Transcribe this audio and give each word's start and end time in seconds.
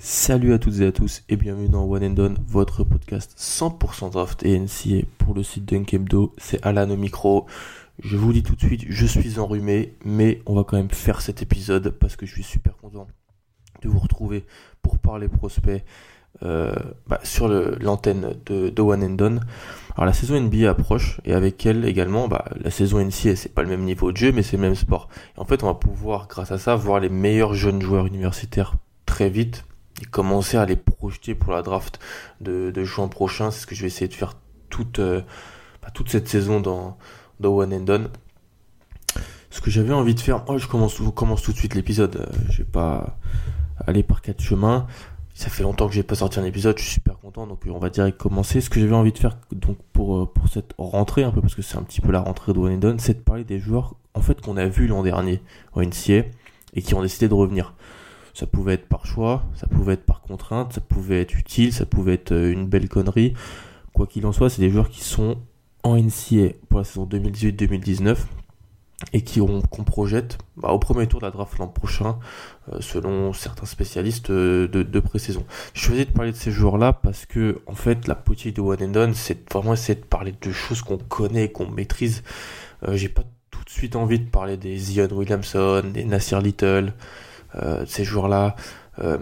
Salut 0.00 0.52
à 0.52 0.60
toutes 0.60 0.78
et 0.78 0.86
à 0.86 0.92
tous 0.92 1.24
et 1.28 1.34
bienvenue 1.34 1.68
dans 1.68 1.82
One 1.82 2.04
and 2.04 2.10
Done, 2.10 2.38
votre 2.46 2.84
podcast 2.84 3.34
100% 3.36 4.12
draft 4.12 4.44
et 4.44 4.56
NCA 4.56 5.04
pour 5.18 5.34
le 5.34 5.42
site 5.42 5.64
Dunkebdo. 5.64 6.34
C'est 6.38 6.64
Alan 6.64 6.88
au 6.88 6.96
micro. 6.96 7.46
Je 7.98 8.16
vous 8.16 8.32
dis 8.32 8.44
tout 8.44 8.54
de 8.54 8.60
suite, 8.60 8.84
je 8.88 9.06
suis 9.06 9.40
enrhumé, 9.40 9.96
mais 10.04 10.40
on 10.46 10.54
va 10.54 10.62
quand 10.62 10.76
même 10.76 10.92
faire 10.92 11.20
cet 11.20 11.42
épisode 11.42 11.90
parce 11.90 12.14
que 12.14 12.26
je 12.26 12.32
suis 12.32 12.44
super 12.44 12.76
content 12.76 13.08
de 13.82 13.88
vous 13.88 13.98
retrouver 13.98 14.46
pour 14.82 15.00
parler 15.00 15.26
prospect 15.26 15.84
euh, 16.44 16.72
bah, 17.08 17.18
sur 17.24 17.48
l'antenne 17.48 18.36
de, 18.46 18.80
One 18.80 19.02
and 19.02 19.16
Done. 19.16 19.40
Alors 19.96 20.06
la 20.06 20.12
saison 20.12 20.40
NBA 20.40 20.70
approche 20.70 21.20
et 21.24 21.32
avec 21.32 21.66
elle 21.66 21.84
également 21.84 22.28
bah, 22.28 22.44
la 22.60 22.70
saison 22.70 23.04
NCA, 23.04 23.34
c'est 23.34 23.52
pas 23.52 23.62
le 23.62 23.68
même 23.68 23.82
niveau 23.82 24.12
de 24.12 24.16
jeu 24.16 24.30
mais 24.30 24.44
c'est 24.44 24.58
le 24.58 24.62
même 24.62 24.76
sport. 24.76 25.08
En 25.36 25.44
fait 25.44 25.64
on 25.64 25.66
va 25.66 25.74
pouvoir 25.74 26.28
grâce 26.28 26.52
à 26.52 26.58
ça 26.58 26.76
voir 26.76 27.00
les 27.00 27.08
meilleurs 27.08 27.54
jeunes 27.54 27.82
joueurs 27.82 28.06
universitaires 28.06 28.76
très 29.04 29.28
vite 29.28 29.64
et 30.00 30.04
commencer 30.04 30.56
à 30.56 30.64
les 30.64 30.76
projeter 30.76 31.34
pour 31.34 31.52
la 31.52 31.62
draft 31.62 31.98
de, 32.40 32.72
juin 32.84 33.08
prochain. 33.08 33.50
C'est 33.50 33.60
ce 33.60 33.66
que 33.66 33.74
je 33.74 33.82
vais 33.82 33.88
essayer 33.88 34.08
de 34.08 34.14
faire 34.14 34.34
toute, 34.70 34.98
euh, 34.98 35.22
bah, 35.82 35.90
toute 35.92 36.10
cette 36.10 36.28
saison 36.28 36.60
dans, 36.60 36.98
dans 37.40 37.50
One 37.50 37.72
and 37.72 37.80
Done. 37.80 38.08
Ce 39.50 39.60
que 39.60 39.70
j'avais 39.70 39.94
envie 39.94 40.14
de 40.14 40.20
faire, 40.20 40.44
moi 40.46 40.58
je 40.58 40.66
commence, 40.66 41.00
commence 41.14 41.42
tout 41.42 41.52
de 41.52 41.56
suite 41.56 41.74
l'épisode. 41.74 42.16
Euh, 42.16 42.26
je 42.50 42.58
vais 42.58 42.68
pas 42.68 43.18
aller 43.86 44.02
par 44.02 44.20
quatre 44.22 44.42
chemins. 44.42 44.86
Ça 45.34 45.48
fait 45.48 45.62
longtemps 45.62 45.86
que 45.86 45.94
j'ai 45.94 46.02
pas 46.02 46.16
sorti 46.16 46.40
un 46.40 46.44
épisode, 46.44 46.76
je 46.78 46.82
suis 46.82 46.94
super 46.94 47.16
content, 47.20 47.46
donc 47.46 47.60
on 47.70 47.78
va 47.78 47.90
direct 47.90 48.18
commencer. 48.18 48.60
Ce 48.60 48.68
que 48.68 48.80
j'avais 48.80 48.94
envie 48.94 49.12
de 49.12 49.18
faire 49.18 49.36
donc 49.52 49.78
pour, 49.92 50.18
euh, 50.18 50.26
pour 50.26 50.48
cette 50.48 50.74
rentrée, 50.78 51.22
un 51.22 51.30
peu 51.30 51.40
parce 51.40 51.54
que 51.54 51.62
c'est 51.62 51.76
un 51.76 51.82
petit 51.82 52.00
peu 52.00 52.10
la 52.10 52.20
rentrée 52.20 52.52
de 52.52 52.58
One 52.58 52.74
and 52.74 52.78
Done, 52.78 52.98
c'est 52.98 53.14
de 53.14 53.20
parler 53.20 53.44
des 53.44 53.60
joueurs 53.60 53.94
en 54.14 54.20
fait 54.20 54.40
qu'on 54.40 54.56
a 54.56 54.66
vu 54.66 54.88
l'an 54.88 55.02
dernier 55.02 55.40
en 55.74 55.82
NCA 55.82 56.24
et 56.74 56.82
qui 56.82 56.94
ont 56.94 57.02
décidé 57.02 57.28
de 57.28 57.34
revenir. 57.34 57.74
Ça 58.34 58.46
pouvait 58.46 58.74
être 58.74 58.88
par 58.88 59.06
choix, 59.06 59.44
ça 59.54 59.66
pouvait 59.66 59.94
être 59.94 60.04
par 60.04 60.20
contrainte, 60.20 60.72
ça 60.72 60.80
pouvait 60.80 61.20
être 61.20 61.34
utile, 61.36 61.72
ça 61.72 61.86
pouvait 61.86 62.14
être 62.14 62.32
euh, 62.32 62.52
une 62.52 62.66
belle 62.66 62.88
connerie. 62.88 63.34
Quoi 63.92 64.06
qu'il 64.06 64.26
en 64.26 64.32
soit, 64.32 64.50
c'est 64.50 64.60
des 64.62 64.70
joueurs 64.70 64.90
qui 64.90 65.02
sont 65.02 65.38
en 65.82 65.96
NCA 65.96 66.54
pour 66.68 66.78
la 66.78 66.84
saison 66.84 67.06
2018-2019 67.06 68.16
et 69.12 69.22
qui 69.22 69.38
qu'on 69.38 69.84
projette 69.84 70.38
bah, 70.56 70.70
au 70.70 70.78
premier 70.78 71.06
tour 71.06 71.20
de 71.20 71.24
la 71.24 71.30
draft 71.30 71.56
l'an 71.58 71.68
prochain, 71.68 72.18
euh, 72.72 72.78
selon 72.80 73.32
certains 73.32 73.66
spécialistes 73.66 74.30
euh, 74.30 74.66
de, 74.66 75.00
pré-saison. 75.00 75.44
Je 75.72 75.80
choisis 75.80 76.06
de 76.06 76.12
parler 76.12 76.32
de 76.32 76.36
ces 76.36 76.50
joueurs-là 76.50 76.92
parce 76.92 77.24
que 77.24 77.60
en 77.66 77.74
fait 77.74 78.08
la 78.08 78.16
politique 78.16 78.56
de 78.56 78.60
One 78.60 78.82
and 78.82 78.88
Done, 78.88 79.14
c'est 79.14 79.52
vraiment 79.52 79.74
essayer 79.74 79.94
de 79.94 80.04
parler 80.04 80.34
de 80.40 80.50
choses 80.50 80.82
qu'on 80.82 80.98
connaît, 80.98 81.50
qu'on 81.50 81.68
maîtrise. 81.68 82.24
J'ai 82.92 83.08
pas 83.08 83.24
tout 83.50 83.64
de 83.64 83.70
suite 83.70 83.96
envie 83.96 84.20
de 84.20 84.28
parler 84.28 84.56
des 84.56 84.76
Zion 84.76 85.08
Williamson, 85.10 85.82
des 85.92 86.04
Nasir 86.04 86.40
Little, 86.40 86.92
euh, 87.54 87.84
ces 87.86 88.04
joueurs-là 88.04 88.56
euh, 89.02 89.18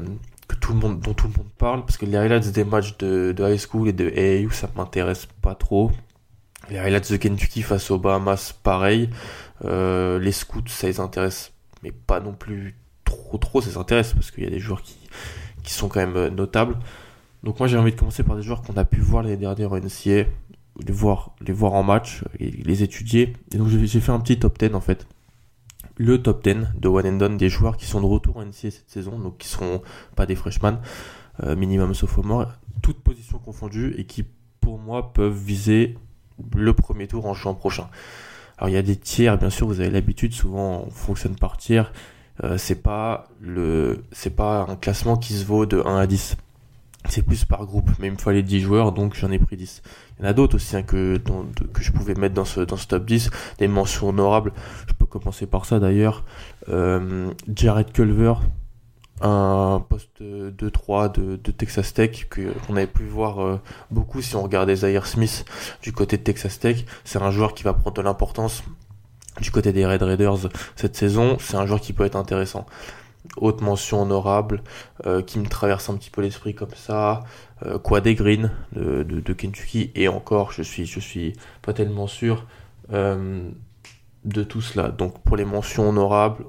que 0.48 0.56
tout 0.56 0.72
le 0.72 0.78
monde, 0.78 1.00
dont 1.00 1.14
tout 1.14 1.28
le 1.28 1.34
monde 1.37 1.50
parle, 1.59 1.84
parce 1.84 1.97
que 1.97 2.06
les 2.06 2.16
highlights 2.16 2.53
des 2.53 2.64
matchs 2.64 2.97
de, 2.98 3.34
high 3.38 3.59
school 3.59 3.88
et 3.88 3.92
de 3.92 4.09
AAU, 4.09 4.50
ça 4.50 4.69
m'intéresse 4.76 5.26
pas 5.42 5.54
trop. 5.54 5.91
Les 6.70 6.78
highlights 6.78 7.10
de 7.12 7.16
Kentucky 7.16 7.62
face 7.62 7.91
aux 7.91 7.98
Bahamas, 7.98 8.53
pareil. 8.62 9.10
Euh, 9.65 10.19
les 10.19 10.32
scouts, 10.32 10.66
ça 10.66 10.86
les 10.86 11.00
intéresse, 11.00 11.53
mais 11.82 11.92
pas 11.92 12.20
non 12.20 12.32
plus 12.32 12.75
trop 13.04 13.38
trop, 13.38 13.60
ça 13.60 13.70
s'intéresse, 13.70 14.12
parce 14.12 14.31
qu'il 14.31 14.44
y 14.44 14.47
a 14.47 14.50
des 14.50 14.59
joueurs 14.59 14.82
qui, 14.82 14.97
qui 15.62 15.72
sont 15.72 15.88
quand 15.88 16.04
même 16.04 16.34
notables. 16.34 16.76
Donc 17.42 17.60
moi 17.60 17.69
j'ai 17.69 17.78
envie 17.78 17.92
de 17.92 17.98
commencer 17.98 18.25
par 18.25 18.34
des 18.34 18.42
joueurs 18.42 18.62
qu'on 18.62 18.76
a 18.76 18.84
pu 18.84 19.00
voir 19.00 19.22
l'année 19.22 19.36
dernière 19.36 19.72
en 19.72 19.78
NCA, 19.78 20.25
les 20.84 20.92
voir, 20.92 21.31
les 21.41 21.53
voir 21.53 21.75
en 21.75 21.84
match, 21.84 22.25
les 22.41 22.82
étudier. 22.82 23.34
Et 23.53 23.59
donc 23.59 23.69
j'ai 23.69 24.00
fait 24.00 24.12
un 24.12 24.19
petit 24.19 24.38
top 24.38 24.59
10 24.59 24.75
en 24.75 24.81
fait 24.81 25.06
le 25.96 26.22
top 26.22 26.44
10 26.44 26.78
de 26.78 26.88
One 26.88 27.06
and 27.06 27.16
Done 27.16 27.36
des 27.36 27.48
joueurs 27.48 27.76
qui 27.76 27.86
sont 27.86 28.00
de 28.00 28.06
retour 28.06 28.36
en 28.36 28.44
NCA 28.44 28.70
cette 28.70 28.90
saison, 28.90 29.18
donc 29.18 29.38
qui 29.38 29.48
seront 29.48 29.82
pas 30.14 30.26
des 30.26 30.34
freshmen, 30.34 30.78
euh, 31.42 31.56
minimum 31.56 31.94
sophomore, 31.94 32.52
toutes 32.82 33.00
positions 33.02 33.38
confondues 33.38 33.94
et 33.98 34.04
qui 34.04 34.24
pour 34.60 34.78
moi 34.78 35.12
peuvent 35.12 35.36
viser 35.36 35.96
le 36.54 36.72
premier 36.74 37.06
tour 37.06 37.26
en 37.26 37.34
juin 37.34 37.54
prochain. 37.54 37.88
Alors 38.58 38.68
il 38.68 38.72
y 38.72 38.78
a 38.78 38.82
des 38.82 38.96
tiers, 38.96 39.38
bien 39.38 39.50
sûr, 39.50 39.66
vous 39.66 39.80
avez 39.80 39.90
l'habitude, 39.90 40.32
souvent 40.32 40.84
on 40.86 40.90
fonctionne 40.90 41.36
par 41.36 41.56
tiers. 41.56 41.92
Euh, 42.44 42.58
c'est 42.58 42.82
pas 42.82 43.28
le, 43.40 44.04
c'est 44.12 44.34
pas 44.36 44.66
un 44.68 44.76
classement 44.76 45.16
qui 45.16 45.32
se 45.32 45.44
vaut 45.44 45.64
de 45.64 45.80
1 45.80 45.96
à 45.96 46.06
10 46.06 46.36
c'est 47.08 47.22
plus 47.22 47.44
par 47.44 47.64
groupe, 47.66 47.90
mais 47.98 48.08
il 48.08 48.12
me 48.12 48.18
fallait 48.18 48.42
10 48.42 48.60
joueurs, 48.60 48.92
donc 48.92 49.14
j'en 49.14 49.30
ai 49.30 49.38
pris 49.38 49.56
10. 49.56 49.82
Il 50.18 50.22
y 50.22 50.26
en 50.26 50.30
a 50.30 50.32
d'autres 50.32 50.56
aussi 50.56 50.76
hein, 50.76 50.82
que, 50.82 51.18
que 51.72 51.82
je 51.82 51.92
pouvais 51.92 52.14
mettre 52.14 52.34
dans 52.34 52.44
ce, 52.44 52.60
dans 52.60 52.76
ce 52.76 52.86
top 52.86 53.04
10, 53.04 53.30
des 53.58 53.68
mentions 53.68 54.08
honorables. 54.08 54.52
Je 54.88 54.94
peux 54.94 55.06
commencer 55.06 55.46
par 55.46 55.64
ça 55.64 55.78
d'ailleurs. 55.78 56.24
Euh, 56.68 57.30
Jared 57.54 57.92
Culver, 57.92 58.34
un 59.20 59.84
poste 59.88 60.20
2-3 60.20 61.12
de, 61.12 61.36
de, 61.36 61.50
Texas 61.50 61.94
Tech 61.94 62.28
qu'on 62.28 62.76
avait 62.76 62.86
pu 62.86 63.04
voir 63.04 63.40
euh, 63.40 63.60
beaucoup 63.90 64.20
si 64.20 64.36
on 64.36 64.42
regardait 64.42 64.76
Zaire 64.76 65.06
Smith 65.06 65.44
du 65.82 65.92
côté 65.92 66.18
de 66.18 66.22
Texas 66.22 66.58
Tech. 66.58 66.84
C'est 67.04 67.22
un 67.22 67.30
joueur 67.30 67.54
qui 67.54 67.62
va 67.62 67.72
prendre 67.72 67.96
de 67.96 68.02
l'importance 68.02 68.62
du 69.40 69.50
côté 69.50 69.72
des 69.72 69.86
Red 69.86 70.02
Raiders 70.02 70.48
cette 70.76 70.96
saison. 70.96 71.36
C'est 71.40 71.56
un 71.56 71.66
joueur 71.66 71.80
qui 71.80 71.92
peut 71.92 72.04
être 72.04 72.16
intéressant 72.16 72.66
haute 73.37 73.60
mention 73.60 74.03
honorable 74.03 74.62
euh, 75.06 75.22
qui 75.22 75.38
me 75.38 75.47
traverse 75.47 75.88
un 75.88 75.97
petit 75.97 76.10
peu 76.10 76.22
l'esprit 76.22 76.54
comme 76.54 76.75
ça. 76.75 77.25
Euh, 77.64 77.78
Quadé 77.78 78.14
Green 78.14 78.50
de, 78.75 79.32
Kentucky. 79.32 79.91
Et 79.94 80.09
encore 80.09 80.53
je 80.53 80.62
suis 80.62 80.87
je 80.87 81.32
pas 81.62 81.72
tellement 81.72 82.06
sûr 82.06 82.47
euh, 82.92 83.48
de 84.25 84.42
tout 84.42 84.60
cela. 84.60 84.88
Donc 84.88 85.22
pour 85.22 85.36
les 85.36 85.44
mentions 85.44 85.88
honorables 85.88 86.44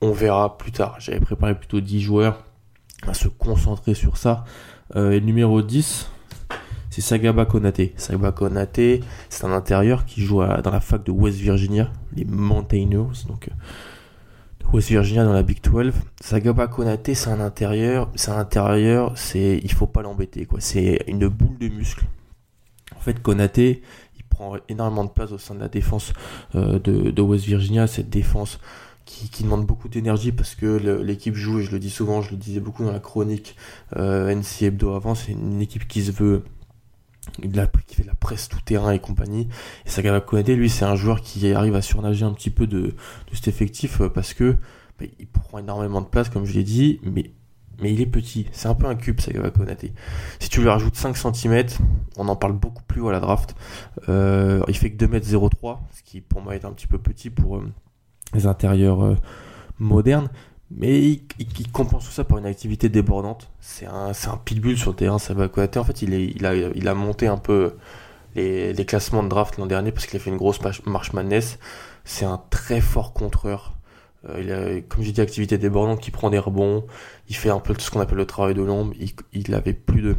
on 0.00 0.12
verra 0.12 0.58
plus 0.58 0.72
tard. 0.72 0.96
J'avais 0.98 1.20
préparé 1.20 1.54
plutôt 1.54 1.80
10 1.80 2.00
joueurs 2.00 2.44
à 3.06 3.14
se 3.14 3.28
concentrer 3.28 3.94
sur 3.94 4.16
ça. 4.16 4.44
Et 4.94 5.20
numéro 5.20 5.62
10 5.62 6.10
c'est 6.90 7.00
Sagaba 7.00 7.46
Konate. 7.46 7.98
Sagaba 7.98 8.32
Konate, 8.32 9.00
c'est 9.30 9.44
un 9.44 9.52
intérieur 9.52 10.04
qui 10.04 10.20
joue 10.20 10.42
dans 10.42 10.70
la 10.70 10.80
fac 10.80 11.02
de 11.02 11.10
West 11.10 11.38
Virginia, 11.38 11.90
les 12.14 12.26
Mountaineers, 12.26 13.24
donc 13.28 13.48
West 14.72 14.88
Virginia 14.88 15.24
dans 15.24 15.34
la 15.34 15.42
Big 15.42 15.60
12. 15.62 15.92
Sagaba 16.22 16.66
Konate, 16.66 17.12
c'est 17.12 17.28
un 17.28 17.40
intérieur, 17.40 18.10
c'est 18.14 18.30
un 18.30 18.38
intérieur, 18.38 19.12
c'est, 19.18 19.60
il 19.62 19.72
faut 19.72 19.86
pas 19.86 20.00
l'embêter, 20.00 20.46
quoi. 20.46 20.60
C'est 20.60 21.04
une 21.08 21.28
boule 21.28 21.58
de 21.58 21.68
muscles. 21.68 22.06
En 22.96 23.00
fait, 23.00 23.20
Konate, 23.20 23.58
il 23.58 23.82
prend 24.30 24.56
énormément 24.70 25.04
de 25.04 25.10
place 25.10 25.30
au 25.30 25.36
sein 25.36 25.54
de 25.54 25.60
la 25.60 25.68
défense 25.68 26.14
euh, 26.54 26.78
de, 26.78 27.20
West 27.20 27.44
Virginia, 27.44 27.86
cette 27.86 28.08
défense 28.08 28.60
qui, 29.04 29.42
demande 29.42 29.66
beaucoup 29.66 29.88
d'énergie 29.88 30.32
parce 30.32 30.54
que 30.54 30.78
l'équipe 31.02 31.34
joue, 31.34 31.60
et 31.60 31.64
je 31.64 31.72
le 31.72 31.78
dis 31.78 31.90
souvent, 31.90 32.22
je 32.22 32.30
le 32.30 32.38
disais 32.38 32.60
beaucoup 32.60 32.84
dans 32.84 32.92
la 32.92 33.00
chronique 33.00 33.56
euh, 33.98 34.34
NC 34.34 34.62
Hebdo 34.62 34.94
avant, 34.94 35.14
c'est 35.14 35.32
une 35.32 35.60
équipe 35.60 35.86
qui 35.86 36.02
se 36.02 36.12
veut 36.12 36.44
qui 37.86 37.96
fait 37.96 38.04
la 38.04 38.14
presse 38.14 38.48
tout 38.48 38.60
terrain 38.64 38.92
et 38.92 38.98
compagnie. 38.98 39.48
Et 39.86 39.90
Sagaba 39.90 40.20
Konate, 40.20 40.48
lui, 40.48 40.70
c'est 40.70 40.84
un 40.84 40.96
joueur 40.96 41.20
qui 41.20 41.52
arrive 41.52 41.74
à 41.74 41.82
surnager 41.82 42.24
un 42.24 42.32
petit 42.32 42.50
peu 42.50 42.66
de, 42.66 42.80
de 42.80 42.94
cet 43.34 43.48
effectif 43.48 44.00
euh, 44.00 44.08
parce 44.08 44.34
que 44.34 44.56
bah, 44.98 45.06
il 45.18 45.26
prend 45.26 45.58
énormément 45.58 46.00
de 46.00 46.06
place, 46.06 46.28
comme 46.28 46.44
je 46.44 46.54
l'ai 46.54 46.64
dit, 46.64 47.00
mais, 47.02 47.32
il 47.84 48.00
est 48.00 48.06
petit. 48.06 48.46
C'est 48.52 48.68
un 48.68 48.74
peu 48.74 48.86
un 48.86 48.94
cube, 48.94 49.20
Sagaba 49.20 49.50
Konate. 49.50 49.86
Si 50.38 50.48
tu 50.48 50.60
lui 50.60 50.68
rajoutes 50.68 50.94
5 50.94 51.16
cm, 51.16 51.66
on 52.16 52.28
en 52.28 52.36
parle 52.36 52.52
beaucoup 52.52 52.82
plus 52.84 53.06
à 53.08 53.12
la 53.12 53.18
draft. 53.18 53.56
Euh, 54.08 54.62
il 54.68 54.76
fait 54.76 54.90
que 54.92 55.04
2m03, 55.04 55.78
ce 55.92 56.02
qui 56.02 56.20
pour 56.20 56.42
moi 56.42 56.54
est 56.54 56.64
un 56.64 56.70
petit 56.72 56.86
peu 56.86 56.98
petit 56.98 57.30
pour 57.30 57.56
euh, 57.56 57.72
les 58.34 58.46
intérieurs 58.46 59.16
modernes. 59.80 60.28
Mais 60.76 61.00
il, 61.00 61.70
compense 61.72 62.06
tout 62.06 62.12
ça 62.12 62.24
par 62.24 62.38
une 62.38 62.46
activité 62.46 62.88
débordante. 62.88 63.50
C'est 63.60 63.86
un, 63.86 64.10
un 64.10 64.36
pitbull 64.44 64.76
sur 64.76 64.90
le 64.90 64.96
terrain, 64.96 65.18
ça 65.18 65.34
va 65.34 65.48
côté. 65.48 65.78
En 65.78 65.84
fait, 65.84 66.02
il, 66.02 66.14
est, 66.14 66.26
il, 66.26 66.46
a, 66.46 66.54
il 66.54 66.88
a 66.88 66.94
monté 66.94 67.26
un 67.26 67.36
peu 67.36 67.74
les, 68.34 68.72
les 68.72 68.84
classements 68.86 69.22
de 69.22 69.28
draft 69.28 69.58
l'an 69.58 69.66
dernier 69.66 69.92
parce 69.92 70.06
qu'il 70.06 70.16
a 70.16 70.20
fait 70.20 70.30
une 70.30 70.36
grosse 70.36 70.60
marche 70.86 71.12
madness. 71.12 71.58
C'est 72.04 72.24
un 72.24 72.40
très 72.50 72.80
fort 72.80 73.12
contreur. 73.12 73.74
Euh, 74.28 74.40
il 74.40 74.52
a, 74.52 74.80
comme 74.82 75.02
j'ai 75.04 75.12
dit, 75.12 75.20
activité 75.20 75.58
débordante, 75.58 76.00
qui 76.00 76.10
prend 76.10 76.30
des 76.30 76.38
rebonds. 76.38 76.84
Il 77.28 77.36
fait 77.36 77.50
un 77.50 77.60
peu 77.60 77.74
ce 77.78 77.90
qu'on 77.90 78.00
appelle 78.00 78.18
le 78.18 78.26
travail 78.26 78.54
de 78.54 78.62
l'ombre. 78.62 78.94
Il 79.32 79.54
avait 79.54 79.74
plus 79.74 80.02
de 80.02 80.16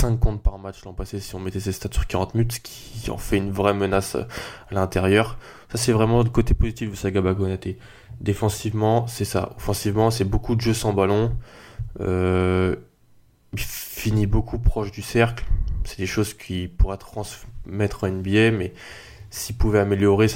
5 0.00 0.18
comptes 0.18 0.42
par 0.42 0.58
match 0.58 0.82
l'an 0.84 0.94
passé 0.94 1.20
si 1.20 1.34
on 1.34 1.40
mettait 1.40 1.60
ses 1.60 1.72
stats 1.72 1.90
sur 1.92 2.06
40 2.06 2.34
minutes, 2.34 2.52
ce 2.52 2.60
qui 2.60 3.10
en 3.10 3.18
fait 3.18 3.36
une 3.36 3.50
vraie 3.50 3.74
menace 3.74 4.14
à 4.14 4.26
l'intérieur. 4.70 5.38
Ça 5.70 5.76
c'est 5.76 5.92
vraiment 5.92 6.22
le 6.22 6.30
côté 6.30 6.54
positif 6.54 6.90
de 6.90 6.96
Sagaba 6.96 7.34
Konaté. 7.34 7.78
Défensivement, 8.20 9.06
c'est 9.06 9.26
ça. 9.26 9.52
Offensivement, 9.56 10.10
c'est 10.10 10.24
beaucoup 10.24 10.56
de 10.56 10.62
jeux 10.62 10.74
sans 10.74 10.94
ballon. 10.94 11.36
Euh, 12.00 12.76
il 13.52 13.58
finit 13.58 14.26
beaucoup 14.26 14.58
proche 14.58 14.90
du 14.90 15.02
cercle. 15.02 15.44
C'est 15.84 15.98
des 15.98 16.06
choses 16.06 16.32
qui 16.32 16.68
pourraient 16.68 16.96
transmettre 16.96 18.04
en 18.04 18.08
NBA, 18.08 18.52
mais 18.52 18.72
s'il 19.28 19.56
pouvait 19.56 19.80
améliorer 19.80 20.28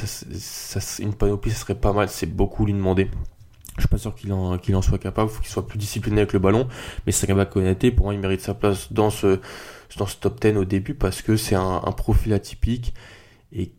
une 0.98 1.14
panoplie, 1.14 1.52
ça 1.52 1.60
serait 1.60 1.74
pas 1.74 1.94
mal. 1.94 2.10
C'est 2.10 2.26
beaucoup 2.26 2.66
lui 2.66 2.74
demander. 2.74 3.10
Je 3.76 3.82
suis 3.82 3.88
pas 3.88 3.98
sûr 3.98 4.14
qu'il 4.14 4.32
en, 4.32 4.82
soit 4.82 4.98
capable. 4.98 5.30
Il 5.30 5.34
faut 5.34 5.42
qu'il 5.42 5.50
soit 5.50 5.66
plus 5.66 5.78
discipliné 5.78 6.18
avec 6.18 6.32
le 6.32 6.38
ballon. 6.38 6.68
Mais 7.06 7.12
Sagaba 7.12 7.44
Konaté, 7.44 7.90
pour 7.90 8.06
moi, 8.06 8.14
il 8.14 8.20
mérite 8.20 8.40
sa 8.40 8.54
place 8.54 8.92
dans 8.92 9.10
ce, 9.10 9.40
top 10.20 10.40
10 10.40 10.56
au 10.56 10.64
début 10.64 10.94
parce 10.94 11.22
que 11.22 11.36
c'est 11.36 11.56
un, 11.56 11.82
un 11.84 11.92
profil 11.92 12.32
atypique 12.32 12.94
et 13.52 13.72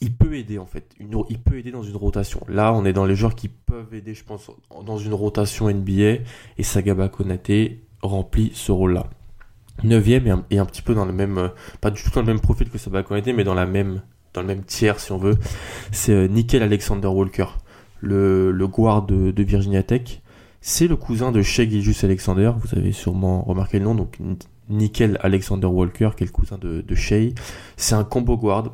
il 0.00 0.14
peut 0.14 0.34
aider 0.34 0.58
en 0.58 0.66
fait. 0.66 0.90
Il 1.00 1.38
peut 1.38 1.58
aider 1.58 1.70
dans 1.70 1.82
une 1.82 1.96
rotation. 1.96 2.40
Là, 2.48 2.72
on 2.72 2.84
est 2.84 2.92
dans 2.92 3.06
les 3.06 3.16
joueurs 3.16 3.34
qui 3.34 3.48
peuvent 3.48 3.94
aider, 3.94 4.14
je 4.14 4.24
pense, 4.24 4.50
dans 4.84 4.98
une 4.98 5.14
rotation 5.14 5.70
NBA. 5.70 6.22
Et 6.58 6.62
Sagaba 6.62 7.08
Konaté 7.08 7.82
remplit 8.02 8.52
ce 8.54 8.72
rôle-là. 8.72 9.08
Neuvième 9.84 10.44
et 10.50 10.58
un, 10.58 10.64
petit 10.64 10.82
peu 10.82 10.94
dans 10.94 11.04
le 11.04 11.12
même, 11.12 11.50
pas 11.80 11.90
du 11.90 12.02
tout 12.02 12.10
dans 12.10 12.22
le 12.22 12.26
même 12.26 12.40
profil 12.40 12.70
que 12.70 12.78
Sagaba 12.78 13.02
Konaté, 13.02 13.32
mais 13.32 13.44
dans 13.44 13.54
la 13.54 13.66
même, 13.66 14.02
dans 14.32 14.40
le 14.42 14.46
même 14.46 14.64
tiers 14.64 15.00
si 15.00 15.12
on 15.12 15.18
veut. 15.18 15.36
C'est 15.92 16.12
euh, 16.12 16.28
Nickel 16.28 16.62
Alexander 16.62 17.08
Walker, 17.08 17.46
le, 18.00 18.66
guard 18.66 19.02
de, 19.02 19.30
de 19.30 19.42
Virginia 19.42 19.82
Tech. 19.82 20.20
C'est 20.60 20.88
le 20.88 20.96
cousin 20.96 21.32
de 21.32 21.42
Shea 21.42 21.68
Gilgis 21.68 22.04
Alexander. 22.04 22.52
Vous 22.58 22.76
avez 22.76 22.92
sûrement 22.92 23.42
remarqué 23.42 23.78
le 23.78 23.84
nom. 23.84 23.94
Donc 23.94 24.18
Nickel 24.68 25.18
Alexander 25.22 25.66
Walker, 25.66 26.10
qui 26.16 26.24
est 26.24 26.26
le 26.26 26.32
cousin 26.32 26.58
de, 26.58 26.80
de 26.80 26.94
Shea. 26.94 27.30
C'est 27.76 27.94
un 27.94 28.04
combo 28.04 28.36
guard 28.36 28.72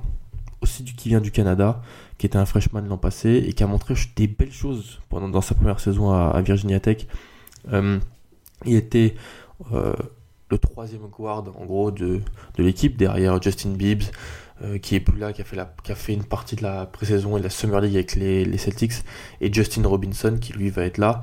aussi 0.62 0.82
du, 0.82 0.94
qui 0.94 1.08
vient 1.08 1.20
du 1.20 1.30
Canada, 1.30 1.82
qui 2.18 2.26
était 2.26 2.38
un 2.38 2.46
freshman 2.46 2.82
l'an 2.82 2.96
passé 2.96 3.44
et 3.46 3.52
qui 3.52 3.62
a 3.62 3.66
montré 3.66 3.94
des 4.16 4.28
belles 4.28 4.52
choses 4.52 5.00
pendant, 5.08 5.28
dans 5.28 5.40
sa 5.40 5.54
première 5.54 5.80
saison 5.80 6.12
à, 6.12 6.40
Virginia 6.40 6.80
Tech. 6.80 7.06
Euh, 7.72 7.98
il 8.64 8.76
était 8.76 9.14
euh, 9.72 9.94
le 10.50 10.58
troisième 10.58 11.06
guard 11.08 11.44
en 11.58 11.64
gros 11.64 11.90
de, 11.90 12.20
de 12.56 12.62
l'équipe 12.62 12.96
derrière 12.96 13.40
Justin 13.42 13.70
Bibbs 13.70 14.10
euh, 14.62 14.78
qui 14.78 14.94
est 14.94 15.00
plus 15.00 15.18
là, 15.18 15.32
qui 15.32 15.42
a 15.42 15.94
fait 15.94 16.12
une 16.12 16.22
partie 16.22 16.54
de 16.54 16.62
la 16.62 16.86
pré-saison 16.86 17.36
et 17.36 17.40
de 17.40 17.44
la 17.44 17.50
Summer 17.50 17.80
League 17.80 17.96
avec 17.96 18.14
les, 18.14 18.58
Celtics 18.58 18.92
et 19.40 19.52
Justin 19.52 19.84
Robinson 19.84 20.38
qui 20.40 20.52
lui 20.52 20.70
va 20.70 20.84
être 20.84 20.98
là. 20.98 21.20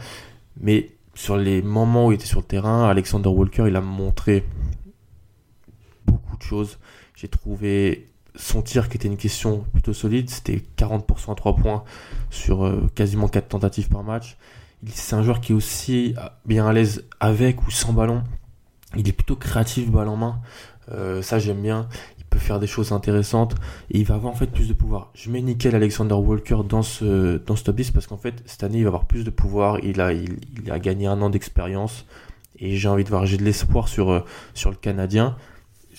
Mais 0.59 0.91
sur 1.13 1.37
les 1.37 1.61
moments 1.61 2.07
où 2.07 2.11
il 2.11 2.15
était 2.15 2.25
sur 2.25 2.41
le 2.41 2.45
terrain, 2.45 2.89
Alexander 2.89 3.29
Walker 3.29 3.65
il 3.67 3.75
a 3.77 3.81
montré 3.81 4.43
beaucoup 6.05 6.35
de 6.35 6.41
choses. 6.41 6.79
J'ai 7.15 7.29
trouvé 7.29 8.07
son 8.35 8.61
tir 8.61 8.89
qui 8.89 8.97
était 8.97 9.07
une 9.07 9.17
question 9.17 9.65
plutôt 9.71 9.93
solide, 9.93 10.29
c'était 10.29 10.61
40% 10.77 11.31
à 11.31 11.35
3 11.35 11.55
points 11.55 11.83
sur 12.29 12.65
euh, 12.65 12.89
quasiment 12.93 13.29
4 13.29 13.47
tentatives 13.47 13.87
par 13.87 14.03
match. 14.03 14.37
C'est 14.85 15.15
un 15.15 15.23
joueur 15.23 15.39
qui 15.39 15.53
est 15.53 15.55
aussi 15.55 16.13
bien 16.45 16.67
à 16.67 16.73
l'aise 16.73 17.05
avec 17.21 17.65
ou 17.65 17.71
sans 17.71 17.93
ballon. 17.93 18.23
Il 18.97 19.07
est 19.07 19.13
plutôt 19.13 19.35
créatif 19.37 19.89
balle 19.89 20.09
en 20.09 20.17
main. 20.17 20.41
Euh, 20.91 21.21
ça 21.21 21.39
j'aime 21.39 21.61
bien. 21.61 21.87
Peut 22.29 22.39
faire 22.39 22.59
des 22.59 22.67
choses 22.67 22.91
intéressantes 22.91 23.55
et 23.89 23.99
il 23.99 24.05
va 24.05 24.15
avoir 24.15 24.31
en 24.31 24.35
fait 24.35 24.47
plus 24.47 24.67
de 24.67 24.73
pouvoir. 24.73 25.11
Je 25.15 25.31
mets 25.31 25.41
nickel 25.41 25.73
Alexander 25.75 26.13
Walker 26.13 26.59
dans 26.67 26.83
ce 26.83 27.37
dans 27.37 27.55
ce 27.55 27.63
top 27.63 27.75
10 27.75 27.91
parce 27.91 28.07
qu'en 28.07 28.17
fait 28.17 28.43
cette 28.45 28.63
année 28.63 28.79
il 28.79 28.83
va 28.83 28.89
avoir 28.89 29.05
plus 29.05 29.23
de 29.23 29.31
pouvoir. 29.31 29.79
Il 29.83 29.99
a 29.99 30.13
il, 30.13 30.39
il 30.63 30.71
a 30.71 30.79
gagné 30.79 31.07
un 31.07 31.21
an 31.21 31.29
d'expérience 31.29 32.05
et 32.57 32.75
j'ai 32.75 32.87
envie 32.87 33.03
de 33.03 33.09
voir 33.09 33.25
j'ai 33.25 33.37
de 33.37 33.43
l'espoir 33.43 33.87
sur 33.87 34.11
euh, 34.11 34.19
sur 34.53 34.69
le 34.69 34.75
Canadien 34.75 35.35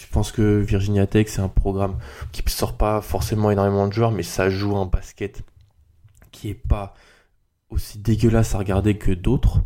je 0.00 0.06
pense 0.10 0.32
que 0.32 0.60
Virginia 0.60 1.06
Tech, 1.06 1.28
c'est 1.28 1.42
un 1.42 1.48
programme 1.48 1.98
qui 2.32 2.42
ne 2.44 2.48
sort 2.48 2.76
pas 2.76 3.02
forcément 3.02 3.50
énormément 3.50 3.86
de 3.86 3.92
joueurs, 3.92 4.12
mais 4.12 4.22
ça 4.22 4.48
joue 4.48 4.76
un 4.76 4.86
basket 4.86 5.42
qui 6.30 6.48
est 6.48 6.54
pas 6.54 6.94
aussi 7.68 7.98
dégueulasse 7.98 8.54
à 8.54 8.58
regarder 8.58 8.96
que 8.96 9.12
d'autres. 9.12 9.58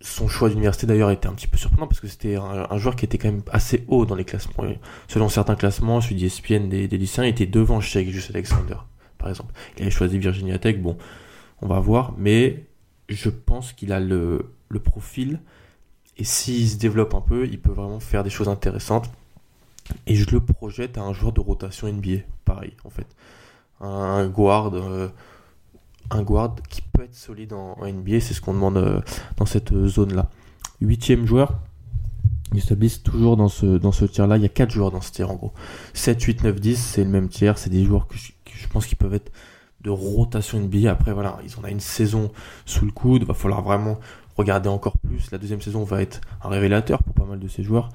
Son 0.00 0.28
choix 0.28 0.50
d'université 0.50 0.86
d'ailleurs 0.86 1.10
était 1.10 1.26
un 1.26 1.32
petit 1.32 1.46
peu 1.46 1.56
surprenant 1.56 1.86
parce 1.86 2.00
que 2.00 2.06
c'était 2.06 2.36
un, 2.36 2.76
joueur 2.76 2.96
qui 2.96 3.06
était 3.06 3.16
quand 3.16 3.28
même 3.28 3.42
assez 3.50 3.84
haut 3.88 4.04
dans 4.04 4.14
les 4.14 4.24
classements. 4.24 4.64
Selon 5.08 5.28
certains 5.28 5.56
classements, 5.56 6.00
celui 6.00 6.16
d'ESPN 6.16 6.68
des, 6.68 6.86
des 6.86 6.98
lycéens 6.98 7.24
était 7.24 7.46
devant 7.46 7.80
Shake 7.80 8.10
Just 8.10 8.30
Alexander, 8.30 8.76
par 9.16 9.30
exemple. 9.30 9.54
Il 9.76 9.82
avait 9.82 9.90
choisi 9.90 10.18
Virginia 10.18 10.58
Tech, 10.58 10.78
bon, 10.80 10.98
on 11.62 11.66
va 11.66 11.80
voir, 11.80 12.12
mais 12.18 12.66
je 13.08 13.30
pense 13.30 13.72
qu'il 13.72 13.92
a 13.92 14.00
le, 14.00 14.52
le 14.68 14.80
profil 14.80 15.40
et 16.18 16.24
s'il 16.24 16.68
se 16.68 16.76
développe 16.76 17.14
un 17.14 17.20
peu, 17.20 17.46
il 17.46 17.60
peut 17.60 17.72
vraiment 17.72 18.00
faire 18.00 18.24
des 18.24 18.30
choses 18.30 18.48
intéressantes. 18.48 19.10
Et 20.06 20.16
je 20.16 20.28
le 20.30 20.40
projette 20.40 20.98
à 20.98 21.02
un 21.02 21.12
joueur 21.12 21.32
de 21.32 21.40
rotation 21.40 21.88
NBA, 21.88 22.22
pareil 22.44 22.72
en 22.84 22.90
fait. 22.90 23.06
Un 23.80 24.26
guard, 24.26 24.74
euh, 24.74 25.08
un 26.10 26.22
guard 26.22 26.56
qui 26.68 26.82
peut 26.82 27.04
être 27.04 27.14
solide 27.14 27.52
en, 27.52 27.76
NBA, 27.80 28.20
c'est 28.20 28.34
ce 28.34 28.40
qu'on 28.40 28.54
demande 28.54 28.76
euh, 28.76 29.00
dans 29.36 29.46
cette 29.46 29.72
zone-là. 29.86 30.30
Huitième 30.80 31.26
joueur, 31.26 31.58
ils 32.54 32.60
s'établissent 32.60 33.02
toujours 33.02 33.36
dans 33.36 33.48
ce, 33.48 34.04
tir-là. 34.04 34.36
Il 34.36 34.42
y 34.42 34.46
a 34.46 34.50
quatre 34.50 34.70
joueurs 34.70 34.90
dans 34.90 35.00
ce 35.00 35.10
tir 35.10 35.30
en 35.30 35.34
gros. 35.34 35.52
7, 35.94 36.22
8, 36.22 36.44
9, 36.44 36.60
10, 36.60 36.76
c'est 36.76 37.04
le 37.04 37.10
même 37.10 37.28
tiers. 37.28 37.58
C'est 37.58 37.70
des 37.70 37.84
joueurs 37.84 38.06
que 38.06 38.16
je, 38.16 38.68
pense 38.68 38.86
qu'ils 38.86 38.96
peuvent 38.96 39.14
être 39.14 39.32
de 39.80 39.90
rotation 39.90 40.60
NBA. 40.60 40.90
Après, 40.90 41.12
voilà, 41.12 41.38
ils 41.44 41.58
ont 41.58 41.66
une 41.66 41.80
saison 41.80 42.30
sous 42.64 42.84
le 42.84 42.92
coude. 42.92 43.24
Va 43.24 43.34
falloir 43.34 43.62
vraiment 43.62 43.98
regarder 44.36 44.68
encore 44.68 44.98
plus. 44.98 45.30
La 45.30 45.38
deuxième 45.38 45.60
saison 45.60 45.82
va 45.84 46.02
être 46.02 46.20
un 46.42 46.48
révélateur 46.48 47.02
pour 47.02 47.14
pas 47.14 47.24
mal 47.24 47.40
de 47.40 47.48
ces 47.48 47.62
joueurs. 47.62 47.88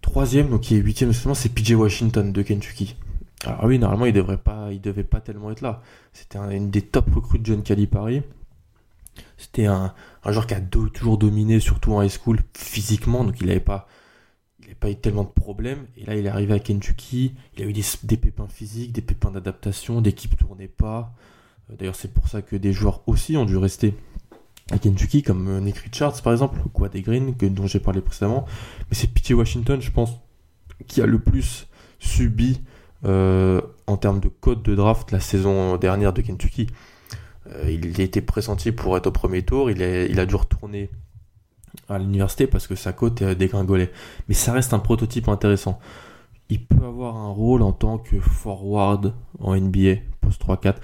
Troisième, 0.00 0.48
donc 0.48 0.62
qui 0.62 0.76
est 0.76 0.78
huitième 0.78 1.12
c'est 1.12 1.48
PJ 1.48 1.72
Washington 1.72 2.32
de 2.32 2.42
Kentucky. 2.42 2.96
Alors 3.46 3.64
oui, 3.64 3.78
normalement, 3.78 4.06
il 4.06 4.12
devrait 4.12 4.38
pas, 4.38 4.68
il 4.72 4.80
devait 4.80 5.04
pas 5.04 5.20
tellement 5.20 5.50
être 5.50 5.60
là. 5.60 5.82
C'était 6.12 6.38
une 6.38 6.70
des 6.70 6.82
top 6.82 7.12
recrues 7.14 7.38
de 7.38 7.46
John 7.46 7.62
Calipari. 7.62 8.22
C'était 9.36 9.66
un, 9.66 9.94
un, 10.24 10.32
joueur 10.32 10.46
qui 10.46 10.54
a 10.54 10.60
toujours 10.60 11.18
dominé, 11.18 11.60
surtout 11.60 11.92
en 11.92 12.02
high 12.02 12.10
school, 12.10 12.40
physiquement, 12.56 13.24
donc 13.24 13.40
il 13.40 13.46
n'avait 13.46 13.60
pas, 13.60 13.86
il 14.66 14.74
pas 14.74 14.90
eu 14.90 14.96
tellement 14.96 15.24
de 15.24 15.28
problèmes. 15.28 15.86
Et 15.96 16.04
là, 16.04 16.16
il 16.16 16.26
est 16.26 16.30
arrivé 16.30 16.54
à 16.54 16.58
Kentucky, 16.58 17.34
il 17.56 17.62
a 17.62 17.66
eu 17.66 17.72
des, 17.72 18.16
pépins 18.16 18.48
physiques, 18.48 18.92
des 18.92 19.02
pépins 19.02 19.30
d'adaptation, 19.30 20.00
d'équipe 20.00 20.36
tournait 20.36 20.68
pas. 20.68 21.14
Euh, 21.70 21.76
d'ailleurs, 21.76 21.96
c'est 21.96 22.12
pour 22.12 22.28
ça 22.28 22.42
que 22.42 22.56
des 22.56 22.72
joueurs 22.72 23.02
aussi 23.06 23.36
ont 23.36 23.44
dû 23.44 23.56
rester 23.56 23.94
à 24.70 24.78
Kentucky, 24.78 25.22
comme 25.22 25.48
euh, 25.48 25.60
Nick 25.60 25.78
Richards 25.78 26.20
par 26.22 26.32
exemple, 26.32 26.58
ou 26.64 26.68
Quad 26.68 26.96
Green, 26.96 27.36
que, 27.36 27.46
dont 27.46 27.66
j'ai 27.66 27.80
parlé 27.80 28.00
précédemment. 28.00 28.46
Mais 28.90 28.96
c'est 28.96 29.08
P.T. 29.08 29.34
Washington, 29.34 29.80
je 29.80 29.90
pense, 29.90 30.10
qui 30.86 31.02
a 31.02 31.06
le 31.06 31.18
plus 31.18 31.68
subi 31.98 32.60
en 33.04 33.96
termes 33.96 34.20
de 34.20 34.28
code 34.28 34.62
de 34.62 34.74
draft 34.74 35.12
la 35.12 35.20
saison 35.20 35.76
dernière 35.76 36.12
de 36.12 36.22
Kentucky. 36.22 36.66
Euh, 37.52 37.70
il 37.70 38.00
été 38.00 38.20
pressenti 38.20 38.72
pour 38.72 38.96
être 38.96 39.06
au 39.06 39.10
premier 39.10 39.42
tour, 39.42 39.70
il, 39.70 39.82
a 39.82 40.26
dû 40.26 40.34
retourner 40.34 40.90
à 41.88 41.98
l'université 41.98 42.46
parce 42.46 42.66
que 42.66 42.74
sa 42.74 42.92
cote 42.92 43.20
est 43.22 43.34
dégringolée. 43.34 43.90
Mais 44.28 44.34
ça 44.34 44.52
reste 44.52 44.72
un 44.72 44.78
prototype 44.78 45.28
intéressant. 45.28 45.78
Il 46.48 46.64
peut 46.64 46.84
avoir 46.84 47.16
un 47.16 47.30
rôle 47.30 47.62
en 47.62 47.72
tant 47.72 47.98
que 47.98 48.20
forward 48.20 49.14
en 49.40 49.56
NBA, 49.56 49.96
post 50.20 50.42
3-4. 50.42 50.76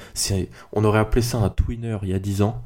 On 0.73 0.85
aurait 0.85 0.99
appelé 0.99 1.23
ça 1.23 1.39
un 1.39 1.50
twinner 1.50 1.99
il 2.03 2.09
y 2.09 2.15
a 2.15 2.19
10 2.19 2.43
ans. 2.43 2.62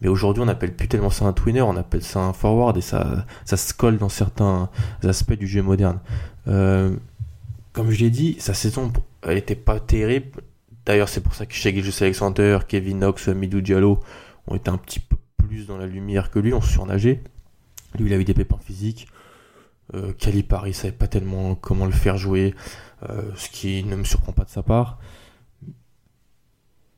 Mais 0.00 0.08
aujourd'hui, 0.08 0.42
on 0.42 0.46
n'appelle 0.46 0.76
plus 0.76 0.86
tellement 0.86 1.10
ça 1.10 1.24
un 1.24 1.32
twinner, 1.32 1.60
on 1.60 1.76
appelle 1.76 2.02
ça 2.02 2.20
un 2.20 2.32
forward 2.32 2.76
et 2.76 2.80
ça, 2.80 3.26
ça 3.44 3.56
se 3.56 3.74
colle 3.74 3.98
dans 3.98 4.08
certains 4.08 4.70
aspects 5.02 5.32
du 5.32 5.48
jeu 5.48 5.62
moderne. 5.62 5.98
Euh, 6.46 6.94
comme 7.78 7.92
je 7.92 8.00
l'ai 8.00 8.10
dit, 8.10 8.34
sa 8.40 8.54
saison, 8.54 8.92
elle 9.22 9.38
était 9.38 9.54
pas 9.54 9.78
terrible. 9.78 10.42
D'ailleurs, 10.84 11.08
c'est 11.08 11.20
pour 11.20 11.36
ça 11.36 11.46
que 11.46 11.54
Gilles 11.54 11.92
Alexander, 12.00 12.58
Kevin 12.66 12.98
Knox, 12.98 13.28
Midou 13.28 13.60
Diallo 13.60 14.00
ont 14.48 14.56
été 14.56 14.68
un 14.68 14.78
petit 14.78 14.98
peu 14.98 15.14
plus 15.36 15.68
dans 15.68 15.78
la 15.78 15.86
lumière 15.86 16.32
que 16.32 16.40
lui, 16.40 16.52
on 16.52 16.60
se 16.60 16.72
surnageait. 16.72 17.22
Lui, 17.96 18.06
il 18.06 18.12
a 18.12 18.16
eu 18.16 18.24
des 18.24 18.34
pépins 18.34 18.58
physiques. 18.58 19.06
Euh, 19.94 20.12
Calipari 20.12 20.74
savait 20.74 20.90
pas 20.90 21.06
tellement 21.06 21.54
comment 21.54 21.86
le 21.86 21.92
faire 21.92 22.16
jouer, 22.16 22.52
euh, 23.08 23.30
ce 23.36 23.48
qui 23.48 23.84
ne 23.84 23.94
me 23.94 24.02
surprend 24.02 24.32
pas 24.32 24.42
de 24.42 24.50
sa 24.50 24.64
part 24.64 24.98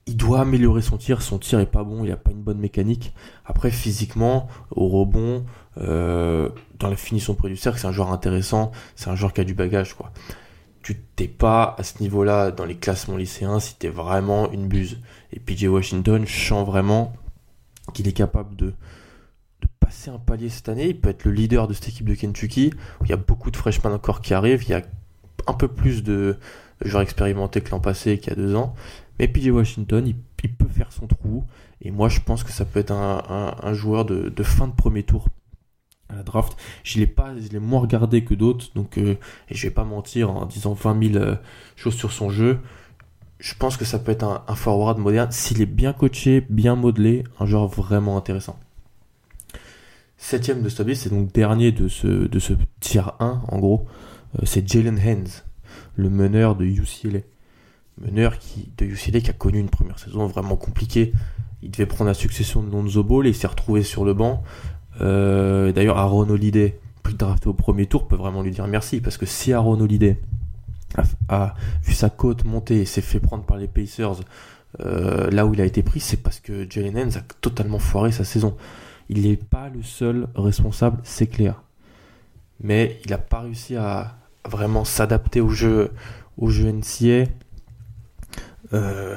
il 0.06 0.16
doit 0.16 0.40
améliorer 0.40 0.82
son 0.82 0.96
tir. 0.96 1.22
Son 1.22 1.38
tir 1.38 1.60
est 1.60 1.66
pas 1.66 1.84
bon, 1.84 2.04
il 2.04 2.10
a 2.10 2.16
pas 2.16 2.32
une 2.32 2.42
bonne 2.42 2.58
mécanique. 2.58 3.12
Après, 3.44 3.70
physiquement, 3.70 4.48
au 4.70 4.88
rebond, 4.88 5.44
euh, 5.78 6.48
dans 6.80 6.88
la 6.88 6.96
finition 6.96 7.34
près 7.34 7.48
du 7.48 7.56
cercle, 7.56 7.78
c'est 7.78 7.86
un 7.86 7.92
joueur 7.92 8.10
intéressant. 8.10 8.72
C'est 8.96 9.08
un 9.08 9.14
joueur 9.14 9.32
qui 9.32 9.40
a 9.40 9.44
du 9.44 9.54
bagage, 9.54 9.94
quoi. 9.94 10.10
Tu 10.82 10.96
t'es 11.16 11.28
pas 11.28 11.74
à 11.78 11.82
ce 11.82 12.00
niveau-là 12.00 12.50
dans 12.50 12.64
les 12.64 12.76
classements 12.76 13.16
lycéens 13.16 13.60
si 13.60 13.76
t'es 13.76 13.88
vraiment 13.88 14.50
une 14.50 14.66
buse. 14.66 14.98
Et 15.32 15.40
PJ 15.40 15.64
Washington, 15.64 16.24
je 16.26 16.46
sens 16.46 16.66
vraiment 16.66 17.12
qu'il 17.92 18.08
est 18.08 18.12
capable 18.12 18.56
de, 18.56 18.72
passer 19.78 20.10
un 20.10 20.18
palier 20.18 20.48
cette 20.48 20.68
année. 20.68 20.88
Il 20.88 21.00
peut 21.00 21.10
être 21.10 21.24
le 21.24 21.32
leader 21.32 21.68
de 21.68 21.74
cette 21.74 21.88
équipe 21.88 22.08
de 22.08 22.14
Kentucky. 22.14 22.72
Il 23.02 23.08
y 23.08 23.12
a 23.12 23.16
beaucoup 23.16 23.50
de 23.50 23.56
freshmen 23.56 23.92
encore 23.92 24.20
qui 24.20 24.34
arrivent. 24.34 24.62
Il 24.64 24.70
y 24.70 24.74
a 24.74 24.82
un 25.46 25.54
peu 25.54 25.68
plus 25.68 26.02
de, 26.02 26.38
joueur 26.82 27.02
expérimenté 27.02 27.60
que 27.60 27.70
l'an 27.70 27.80
passé, 27.80 28.18
qui 28.18 28.30
a 28.30 28.34
deux 28.34 28.54
ans. 28.54 28.74
Mais 29.18 29.28
PJ 29.28 29.48
Washington, 29.48 30.06
il, 30.06 30.16
peut 30.54 30.68
faire 30.68 30.92
son 30.92 31.06
trou. 31.06 31.44
Et 31.82 31.90
moi, 31.90 32.08
je 32.08 32.20
pense 32.20 32.44
que 32.44 32.52
ça 32.52 32.64
peut 32.64 32.80
être 32.80 32.92
un, 32.92 33.74
joueur 33.74 34.04
de, 34.04 34.42
fin 34.42 34.66
de 34.66 34.72
premier 34.72 35.02
tour 35.02 35.28
draft. 36.30 36.56
Je 36.84 36.98
l'ai 36.98 37.06
pas, 37.06 37.34
je 37.36 37.48
l'ai 37.48 37.58
moins 37.58 37.80
regardé 37.80 38.24
que 38.24 38.34
d'autres, 38.34 38.66
donc 38.74 38.98
euh, 38.98 39.16
et 39.48 39.54
je 39.54 39.66
vais 39.66 39.72
pas 39.72 39.84
mentir 39.84 40.30
en 40.30 40.46
disant 40.46 40.72
20 40.72 41.12
000 41.12 41.22
euh, 41.22 41.36
choses 41.76 41.94
sur 41.94 42.12
son 42.12 42.30
jeu. 42.30 42.60
Je 43.38 43.54
pense 43.54 43.76
que 43.76 43.84
ça 43.84 43.98
peut 43.98 44.12
être 44.12 44.42
un, 44.46 44.54
forward 44.54 44.98
moderne 44.98 45.32
s'il 45.32 45.62
est 45.62 45.66
bien 45.66 45.92
coaché, 45.94 46.44
bien 46.50 46.76
modelé, 46.76 47.24
un 47.38 47.46
joueur 47.46 47.68
vraiment 47.68 48.18
intéressant. 48.18 48.58
Septième 50.18 50.62
de 50.62 50.68
Stubby, 50.68 50.94
c'est 50.94 51.08
donc 51.08 51.32
dernier 51.32 51.72
de 51.72 51.88
ce, 51.88 52.06
de 52.06 52.38
ce 52.38 52.52
tier 52.80 53.02
1, 53.18 53.42
en 53.48 53.58
gros. 53.58 53.86
Euh, 54.38 54.42
c'est 54.44 54.68
Jalen 54.68 54.98
Haynes, 54.98 55.30
le 55.96 56.10
meneur 56.10 56.54
de 56.54 56.66
UCLA. 56.66 57.20
Meneur 57.98 58.38
qui, 58.38 58.70
de 58.76 58.84
UCLA 58.84 59.20
qui 59.20 59.30
a 59.30 59.32
connu 59.32 59.58
une 59.58 59.70
première 59.70 59.98
saison 59.98 60.26
vraiment 60.26 60.56
compliquée. 60.56 61.12
Il 61.62 61.70
devait 61.70 61.86
prendre 61.86 62.08
la 62.08 62.14
succession 62.14 62.62
de 62.62 62.70
Lonzo 62.70 63.04
Ball 63.04 63.26
et 63.26 63.30
il 63.30 63.34
s'est 63.34 63.46
retrouvé 63.46 63.82
sur 63.82 64.04
le 64.04 64.14
banc. 64.14 64.42
Euh, 65.00 65.72
d'ailleurs, 65.72 65.98
Aaron 65.98 66.28
Holiday, 66.28 66.78
plus 67.02 67.14
drafté 67.14 67.48
au 67.48 67.52
premier 67.52 67.86
tour, 67.86 68.06
peut 68.06 68.16
vraiment 68.16 68.42
lui 68.42 68.50
dire 68.50 68.66
merci 68.66 69.00
parce 69.00 69.16
que 69.16 69.26
si 69.26 69.52
Aaron 69.52 69.80
Holiday 69.80 70.18
a, 71.28 71.54
vu 71.84 71.94
sa 71.94 72.10
côte 72.10 72.44
monter 72.44 72.80
et 72.80 72.84
s'est 72.84 73.00
fait 73.00 73.20
prendre 73.20 73.44
par 73.44 73.56
les 73.56 73.68
Pacers 73.68 74.20
euh, 74.80 75.30
là 75.30 75.46
où 75.46 75.54
il 75.54 75.60
a 75.60 75.64
été 75.64 75.82
pris, 75.82 76.00
c'est 76.00 76.16
parce 76.16 76.40
que 76.40 76.66
Jalen 76.68 76.96
Haynes 76.96 77.16
a 77.16 77.22
totalement 77.40 77.78
foiré 77.78 78.12
sa 78.12 78.24
saison. 78.24 78.56
Il 79.08 79.22
n'est 79.22 79.36
pas 79.36 79.68
le 79.68 79.82
seul 79.82 80.28
responsable, 80.36 80.98
c'est 81.02 81.26
clair. 81.26 81.62
Mais 82.62 83.00
il 83.04 83.10
n'a 83.10 83.18
pas 83.18 83.40
réussi 83.40 83.76
à 83.76 84.16
vraiment 84.48 84.84
s'adapter 84.84 85.40
au 85.40 85.48
jeu, 85.48 85.92
au 86.36 86.50
jeu 86.50 86.70
NCA. 86.70 87.28
Euh, 88.72 89.16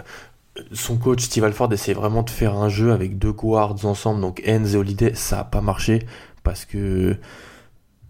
son 0.72 0.98
coach 0.98 1.24
Steve 1.24 1.44
Alford 1.44 1.72
essayait 1.74 1.96
vraiment 1.96 2.24
de 2.24 2.30
faire 2.30 2.56
un 2.56 2.70
jeu 2.70 2.92
avec 2.92 3.18
deux 3.18 3.32
guards 3.32 3.86
ensemble, 3.86 4.22
donc 4.22 4.42
Haynes 4.46 4.68
et 4.68 4.76
Holiday, 4.76 5.14
ça 5.16 5.38
n'a 5.38 5.44
pas 5.44 5.62
marché 5.62 6.06
parce 6.44 6.66
que 6.66 7.18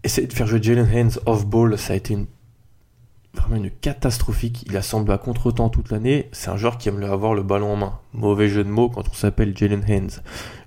essayer 0.02 0.26
de 0.26 0.32
faire 0.32 0.46
jouer 0.46 0.62
Jalen 0.62 0.88
Haynes 0.92 1.12
off-ball, 1.24 1.78
ça 1.78 1.94
a 1.94 1.96
été 1.96 2.18
vraiment 3.32 3.56
une 3.56 3.70
catastrophique. 3.70 4.64
Il 4.66 4.76
a 4.76 4.82
semblé 4.82 5.12
à 5.14 5.18
contre-temps 5.18 5.70
toute 5.70 5.90
l'année. 5.90 6.28
C'est 6.32 6.50
un 6.50 6.56
joueur 6.56 6.78
qui 6.78 6.88
aime 6.88 7.02
avoir 7.02 7.34
le 7.34 7.42
ballon 7.42 7.72
en 7.72 7.76
main. 7.76 7.98
Mauvais 8.12 8.48
jeu 8.48 8.62
de 8.62 8.68
mots 8.68 8.90
quand 8.90 9.08
on 9.08 9.14
s'appelle 9.14 9.56
Jalen 9.56 9.82
Haynes, 9.88 10.10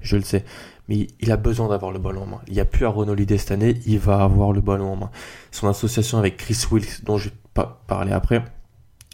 je 0.01 0.17
le 0.17 0.23
sais 0.23 0.43
mais 0.87 1.07
il 1.19 1.31
a 1.31 1.37
besoin 1.37 1.67
d'avoir 1.67 1.91
le 1.91 1.99
ballon 1.99 2.23
en 2.23 2.27
main. 2.27 2.41
Il 2.47 2.53
n'y 2.53 2.59
a 2.59 2.65
plus 2.65 2.85
à 2.85 2.89
Renault 2.89 3.15
cette 3.27 3.51
année, 3.51 3.79
il 3.85 3.99
va 3.99 4.23
avoir 4.23 4.53
le 4.53 4.61
ballon 4.61 4.93
en 4.93 4.95
main. 4.95 5.11
Son 5.51 5.67
association 5.67 6.17
avec 6.17 6.37
Chris 6.37 6.57
Wilkes, 6.71 7.03
dont 7.03 7.17
je 7.17 7.29
vais 7.29 7.35
pas 7.53 7.81
parler 7.87 8.13
après, 8.13 8.43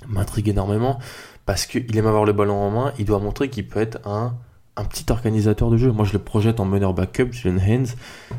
m'intrigue 0.07 0.49
énormément 0.49 0.99
parce 1.45 1.65
qu'il 1.65 1.95
aime 1.97 2.07
avoir 2.07 2.25
le 2.25 2.33
ballon 2.33 2.55
en 2.55 2.69
main, 2.69 2.93
il 2.99 3.05
doit 3.05 3.19
montrer 3.19 3.49
qu'il 3.49 3.67
peut 3.67 3.81
être 3.81 3.99
un, 4.07 4.35
petit 4.89 5.05
organisateur 5.11 5.69
de 5.69 5.77
jeu. 5.77 5.91
Moi, 5.91 6.05
je 6.05 6.13
le 6.13 6.19
projette 6.19 6.59
en 6.59 6.65
meneur 6.65 6.93
backup, 6.93 7.31
Jalen 7.31 7.59
Haynes, 7.59 7.87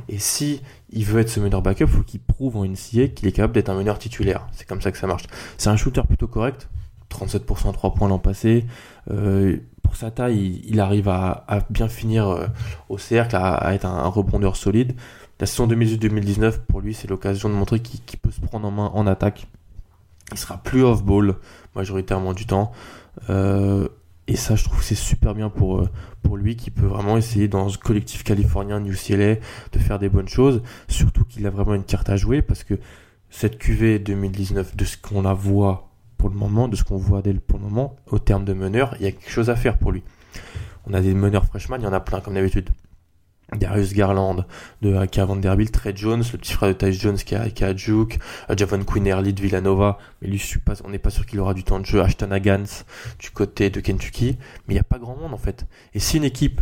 et 0.09 0.19
si 0.19 0.63
il 0.91 1.05
veut 1.05 1.21
être 1.21 1.29
ce 1.29 1.41
meneur 1.41 1.63
backup, 1.63 1.85
il 1.85 1.89
faut 1.89 2.03
qu'il 2.03 2.21
prouve 2.21 2.57
en 2.57 2.65
NCA 2.65 3.09
qu'il 3.09 3.29
est 3.29 3.33
capable 3.33 3.55
d'être 3.55 3.69
un 3.69 3.75
meneur 3.75 3.99
titulaire. 3.99 4.47
C'est 4.53 4.67
comme 4.67 4.81
ça 4.81 4.91
que 4.91 4.99
ça 4.99 5.07
marche. 5.07 5.25
C'est 5.59 5.69
un 5.69 5.77
shooter 5.77 6.03
plutôt 6.03 6.27
correct, 6.27 6.69
37% 7.11 7.71
à 7.71 7.73
3 7.73 7.95
points 7.95 8.09
l'an 8.09 8.19
passé. 8.19 8.65
Euh, 9.11 9.59
pour 9.83 9.97
sa 9.97 10.11
taille, 10.11 10.63
il, 10.67 10.81
arrive 10.81 11.09
à, 11.09 11.45
bien 11.71 11.89
finir 11.89 12.29
euh, 12.29 12.47
au 12.89 12.99
cercle, 12.99 13.37
à, 13.37 13.75
être 13.75 13.85
un, 13.85 14.09
rebondeur 14.09 14.57
solide. 14.57 14.95
La 15.41 15.47
saison 15.47 15.69
2018-2019, 15.69 16.61
pour 16.67 16.81
lui, 16.81 16.95
c'est 16.95 17.09
l'occasion 17.09 17.49
de 17.49 17.55
montrer 17.55 17.81
qu'il 17.81 18.19
peut 18.19 18.31
se 18.31 18.41
prendre 18.41 18.67
en 18.67 18.71
main 18.71 18.91
en 18.95 19.07
attaque. 19.07 19.47
Il 20.33 20.39
sera 20.39 20.59
plus 20.59 20.83
off-ball 20.83 21.37
majoritairement 21.75 22.33
du 22.33 22.47
temps. 22.47 22.73
Euh, 23.31 23.89
et 24.27 24.37
ça, 24.37 24.57
je 24.57 24.65
trouve 24.65 24.79
que 24.79 24.85
c'est 24.85 24.95
super 24.95 25.35
bien 25.35 25.51
pour, 25.51 25.81
euh, 25.81 25.89
pour 26.23 26.37
lui, 26.37 26.57
qui 26.57 26.71
peut 26.71 26.87
vraiment 26.87 27.17
essayer 27.17 27.47
dans 27.47 27.69
ce 27.69 27.77
collectif 27.77 28.25
californien 28.25 28.81
New 28.81 28.93
UCLA 28.93 29.37
de 29.73 29.79
faire 29.79 29.99
des 29.99 30.09
bonnes 30.09 30.29
choses. 30.29 30.63
Surtout 30.89 31.25
qu'il 31.25 31.47
a 31.47 31.51
vraiment 31.51 31.75
une 31.75 31.85
carte 31.85 32.09
à 32.09 32.17
jouer 32.17 32.41
parce 32.41 32.65
que 32.65 32.75
cette 33.29 33.59
QV 33.59 33.99
2019, 33.99 34.77
de 34.77 34.85
ce 34.85 34.97
qu'on 34.97 35.23
la 35.23 35.35
voit 35.35 35.91
pour 36.17 36.31
le 36.31 36.37
moment, 36.37 36.69
de 36.69 36.77
ce 36.77 36.85
qu'on 36.85 36.97
voit 36.97 37.21
d'elle 37.21 37.41
pour 37.41 37.59
le 37.59 37.65
moment, 37.65 37.97
au 38.07 38.19
terme 38.19 38.45
de 38.45 38.55
meneur, 38.55 38.97
il 38.99 39.05
y 39.05 39.07
a 39.07 39.13
quelque 39.13 39.31
chose 39.31 39.51
à 39.51 39.57
faire 39.57 39.77
pour 39.77 39.93
lui. 39.93 40.03
On 40.87 40.95
a 40.95 41.01
des 41.01 41.15
meneurs 41.15 41.45
freshman, 41.45 41.79
il 41.79 41.85
y 41.85 41.87
en 41.87 41.93
a 41.93 42.01
plein 42.01 42.21
comme 42.21 42.35
d'habitude. 42.35 42.71
Darius 43.57 43.93
Garland 43.93 44.45
de 44.83 45.05
qui 45.07 45.21
a 45.21 45.25
Vanderbilt, 45.25 45.73
Trey 45.73 45.93
Jones, 45.95 46.23
le 46.33 46.39
petit 46.39 46.53
frère 46.53 46.71
de 46.71 46.75
Ty 46.75 46.93
Jones 46.93 47.17
qui 47.17 47.35
a, 47.35 47.51
qui 47.51 47.65
a 47.65 47.73
Duke, 47.73 48.19
euh, 48.51 48.57
Javon 48.57 48.85
Quinn 48.85 49.07
Early 49.07 49.33
de 49.33 49.41
Villanova, 49.41 49.99
mais 50.21 50.29
lui 50.29 50.43
on 50.85 50.91
n'est 50.91 50.99
pas 50.99 51.11
sûr 51.11 51.27
qu'il 51.27 51.41
aura 51.41 51.55
du 51.55 51.65
temps 51.65 51.81
de 51.81 51.87
jeu, 51.87 52.01
Ashton 52.01 52.31
Hagans 52.31 52.85
du 53.19 53.31
côté 53.31 53.71
de 53.71 53.81
Kentucky, 53.81 54.37
mais 54.67 54.75
il 54.75 54.75
n'y 54.75 54.81
a 54.81 54.85
pas 54.85 54.99
grand 54.99 55.17
monde 55.17 55.35
en 55.35 55.39
fait. 55.39 55.67
Et 55.95 55.99
si 55.99 56.17
une 56.17 56.25
équipe 56.25 56.61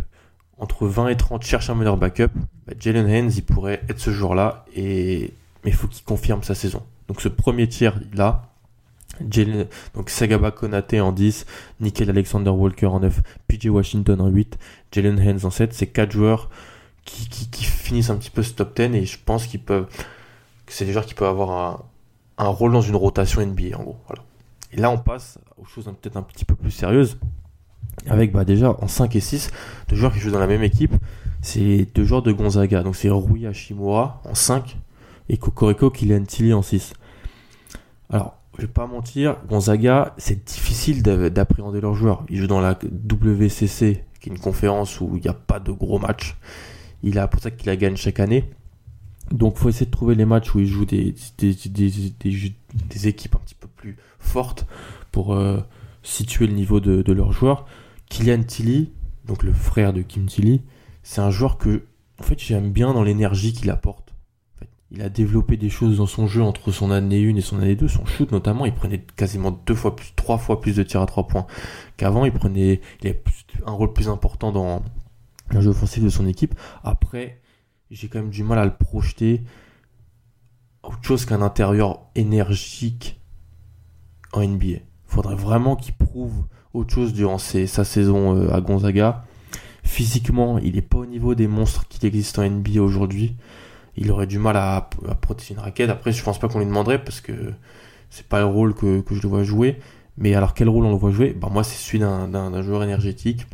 entre 0.57 0.87
20 0.87 1.09
et 1.09 1.17
30 1.17 1.43
cherche 1.43 1.69
un 1.69 1.75
meneur 1.75 1.97
backup, 1.97 2.31
bah, 2.67 2.73
Jalen 2.79 3.07
Haynes 3.07 3.31
il 3.35 3.43
pourrait 3.43 3.81
être 3.89 3.99
ce 3.99 4.11
jour-là, 4.11 4.65
et 4.75 5.33
mais 5.63 5.71
il 5.71 5.75
faut 5.75 5.87
qu'il 5.87 6.03
confirme 6.03 6.43
sa 6.43 6.55
saison. 6.55 6.83
Donc 7.07 7.21
ce 7.21 7.27
premier 7.27 7.67
tiers 7.67 7.99
là, 8.13 8.53
donc 9.93 10.09
Sagaba 10.09 10.51
Konate 10.51 10.95
en 10.95 11.11
10, 11.11 11.45
Nickel 11.79 12.09
Alexander 12.09 12.49
Walker 12.49 12.87
en 12.87 12.99
9, 13.01 13.21
PJ 13.47 13.67
Washington 13.67 14.19
en 14.21 14.27
8, 14.27 14.57
Jalen 14.91 15.19
Haynes 15.19 15.39
en 15.43 15.49
7. 15.49 15.73
C'est 15.73 15.87
quatre 15.87 16.11
joueurs 16.11 16.49
qui, 17.05 17.63
finissent 17.63 18.09
un 18.09 18.15
petit 18.15 18.29
peu 18.29 18.43
ce 18.43 18.53
top 18.53 18.75
10 18.75 18.95
et 18.95 19.05
je 19.05 19.17
pense 19.23 19.45
qu'ils 19.45 19.61
peuvent, 19.61 19.87
que 20.65 20.73
c'est 20.73 20.85
des 20.85 20.93
joueurs 20.93 21.05
qui 21.05 21.13
peuvent 21.13 21.27
avoir 21.27 21.51
un, 21.51 21.83
un, 22.37 22.47
rôle 22.47 22.71
dans 22.71 22.81
une 22.81 22.95
rotation 22.95 23.45
NBA 23.45 23.77
en 23.77 23.83
gros. 23.83 23.97
Voilà. 24.07 24.23
Et 24.71 24.77
là 24.77 24.89
on 24.89 24.97
passe 24.97 25.37
aux 25.57 25.65
choses 25.65 25.85
peut-être 25.85 26.17
un 26.17 26.23
petit 26.23 26.45
peu 26.45 26.55
plus 26.55 26.71
sérieuses 26.71 27.17
avec 28.07 28.31
bah, 28.31 28.45
déjà 28.45 28.75
en 28.81 28.87
5 28.87 29.15
et 29.15 29.19
6 29.19 29.51
deux 29.89 29.95
joueurs 29.95 30.13
qui 30.13 30.19
jouent 30.19 30.31
dans 30.31 30.39
la 30.39 30.47
même 30.47 30.63
équipe. 30.63 30.93
C'est 31.41 31.87
deux 31.93 32.05
joueurs 32.05 32.21
de 32.21 32.31
Gonzaga. 32.31 32.83
Donc 32.83 32.95
c'est 32.95 33.09
Rui 33.09 33.45
Hashimura 33.45 34.21
en 34.23 34.33
5 34.33 34.77
et 35.29 35.37
Kokoreko 35.37 35.89
Kylian 35.89 36.23
Tilly 36.23 36.53
en 36.53 36.61
6. 36.61 36.93
Alors 38.09 38.37
je 38.57 38.61
vais 38.61 38.67
pas 38.67 38.85
mentir, 38.85 39.37
Gonzaga, 39.49 40.13
c'est 40.17 40.45
difficile 40.45 41.01
d'appréhender 41.01 41.81
leurs 41.81 41.95
joueurs. 41.95 42.23
Ils 42.29 42.39
jouent 42.39 42.47
dans 42.47 42.61
la 42.61 42.77
WCC, 42.83 44.03
qui 44.19 44.29
est 44.29 44.31
une 44.31 44.39
conférence 44.39 45.01
où 45.01 45.15
il 45.15 45.21
n'y 45.21 45.27
a 45.27 45.33
pas 45.33 45.59
de 45.59 45.71
gros 45.71 45.97
matchs. 45.97 46.37
Il 47.03 47.19
a 47.19 47.27
pour 47.27 47.41
ça 47.41 47.51
qu'il 47.51 47.67
la 47.67 47.75
gagne 47.75 47.95
chaque 47.95 48.19
année. 48.19 48.49
Donc, 49.31 49.57
faut 49.57 49.69
essayer 49.69 49.85
de 49.85 49.91
trouver 49.91 50.15
les 50.15 50.25
matchs 50.25 50.53
où 50.53 50.59
ils 50.59 50.67
jouent 50.67 50.85
des, 50.85 51.15
des, 51.37 53.07
équipes 53.07 53.35
un 53.35 53.39
petit 53.39 53.55
peu 53.55 53.67
plus 53.67 53.97
fortes 54.19 54.65
pour 55.11 55.33
euh, 55.33 55.59
situer 56.01 56.47
le 56.47 56.53
niveau 56.53 56.79
de, 56.79 57.11
leurs 57.11 57.31
joueurs. 57.31 57.65
Kylian 58.09 58.43
Tilly, 58.43 58.91
donc 59.25 59.43
le 59.43 59.53
frère 59.53 59.93
de 59.93 60.01
Kim 60.01 60.25
Tilly, 60.25 60.61
c'est 61.03 61.21
un 61.21 61.31
joueur 61.31 61.57
que, 61.57 61.83
en 62.19 62.23
fait, 62.23 62.39
j'aime 62.39 62.71
bien 62.71 62.93
dans 62.93 63.03
l'énergie 63.03 63.53
qu'il 63.53 63.69
apporte 63.69 64.03
il 64.93 65.01
a 65.01 65.09
développé 65.09 65.57
des 65.57 65.69
choses 65.69 65.97
dans 65.97 66.05
son 66.05 66.27
jeu 66.27 66.43
entre 66.43 66.71
son 66.71 66.91
année 66.91 67.27
1 67.27 67.35
et 67.35 67.41
son 67.41 67.57
année 67.59 67.75
2. 67.75 67.87
Son 67.87 68.05
shoot 68.05 68.31
notamment, 68.31 68.65
il 68.65 68.73
prenait 68.73 69.03
quasiment 69.15 69.51
deux 69.65 69.73
fois 69.73 69.95
plus, 69.95 70.13
trois 70.15 70.37
fois 70.37 70.61
plus 70.61 70.75
de 70.75 70.83
tirs 70.83 71.01
à 71.01 71.07
trois 71.07 71.25
points 71.25 71.47
qu'avant. 71.97 72.25
Il 72.25 72.31
prenait, 72.31 72.79
il 73.01 73.15
un 73.65 73.71
rôle 73.71 73.91
plus 73.91 74.07
important 74.07 74.51
dans 74.51 74.83
le 75.59 75.61
jeu 75.61 75.69
offensif 75.69 76.03
de 76.03 76.09
son 76.09 76.27
équipe. 76.27 76.55
Après, 76.83 77.41
j'ai 77.91 78.07
quand 78.07 78.19
même 78.19 78.29
du 78.29 78.43
mal 78.43 78.59
à 78.59 78.65
le 78.65 78.75
projeter 78.75 79.43
autre 80.83 81.03
chose 81.03 81.25
qu'un 81.25 81.41
intérieur 81.41 82.01
énergique 82.15 83.21
en 84.33 84.45
NBA. 84.45 84.79
Faudrait 85.05 85.35
vraiment 85.35 85.75
qu'il 85.75 85.93
prouve 85.93 86.45
autre 86.73 86.93
chose 86.93 87.13
durant 87.13 87.37
sa 87.37 87.83
saison 87.83 88.35
euh, 88.35 88.53
à 88.53 88.61
Gonzaga. 88.61 89.25
Physiquement, 89.83 90.57
il 90.57 90.75
n'est 90.75 90.81
pas 90.81 90.97
au 90.97 91.05
niveau 91.05 91.35
des 91.35 91.47
monstres 91.47 91.87
qui 91.87 92.05
existent 92.05 92.41
en 92.41 92.49
NBA 92.49 92.81
aujourd'hui 92.81 93.35
il 93.95 94.11
aurait 94.11 94.27
du 94.27 94.39
mal 94.39 94.57
à, 94.57 94.89
protéger 95.21 95.53
une 95.53 95.59
raquette. 95.59 95.89
Après, 95.89 96.11
je 96.11 96.23
pense 96.23 96.39
pas 96.39 96.47
qu'on 96.47 96.59
lui 96.59 96.65
demanderait 96.65 97.03
parce 97.03 97.21
que 97.21 97.53
c'est 98.09 98.27
pas 98.27 98.39
le 98.39 98.45
rôle 98.45 98.73
que, 98.73 99.01
que, 99.01 99.15
je 99.15 99.21
le 99.21 99.29
vois 99.29 99.43
jouer. 99.43 99.79
Mais 100.17 100.35
alors, 100.35 100.53
quel 100.53 100.69
rôle 100.69 100.85
on 100.85 100.91
le 100.91 100.97
voit 100.97 101.11
jouer? 101.11 101.33
Bah, 101.33 101.49
Moi, 101.51 101.63
c'est 101.63 101.77
celui 101.77 101.99
d'un 101.99 102.61
joueur 102.61 102.83
énergétique. 102.83 103.45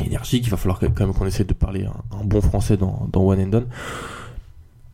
Énergique, 0.00 0.46
il 0.46 0.50
va 0.50 0.56
falloir 0.56 0.80
quand 0.80 1.00
même 1.00 1.14
qu'on 1.14 1.26
essaie 1.26 1.44
de 1.44 1.52
parler 1.52 1.86
un, 1.86 2.24
bon 2.24 2.40
français 2.40 2.76
dans, 2.76 3.08
One 3.14 3.40
and 3.40 3.46
Done. 3.46 3.66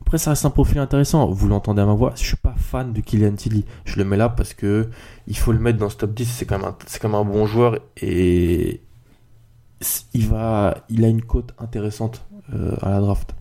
Après, 0.03 0.19
ça 0.19 0.31
reste 0.31 0.45
un 0.45 0.51
profil 0.51 0.79
intéressant. 0.79 1.31
Vous 1.31 1.49
l'entendez 1.49 1.81
à 1.81 1.87
ma 1.87 1.95
voix. 1.95 2.13
Je 2.17 2.25
suis 2.25 2.37
pas 2.37 2.55
fan 2.57 2.93
de 2.93 3.01
Kylian 3.01 3.35
Tilly. 3.35 3.65
Je 3.85 3.97
le 3.97 4.05
mets 4.05 4.17
là 4.17 4.29
parce 4.29 4.55
que 4.55 4.91
il 5.27 5.37
faut 5.37 5.53
le 5.53 5.59
mettre 5.59 5.79
dans 5.79 5.89
ce 5.89 5.97
top 5.97 6.13
10. 6.13 6.27
C'est 6.27 6.47
quand 6.47 6.59
même 6.59 6.73
c'est 6.87 7.01
quand 7.01 7.09
même 7.09 7.21
un 7.21 7.25
bon 7.25 7.47
joueur 7.47 7.79
et 7.97 8.83
il 10.13 10.35
a 10.35 11.09
une 11.09 11.23
cote 11.23 11.55
intéressante 11.59 12.27
euh, 12.53 12.77
à 12.83 12.91
la 12.91 13.01
draft 13.01 13.35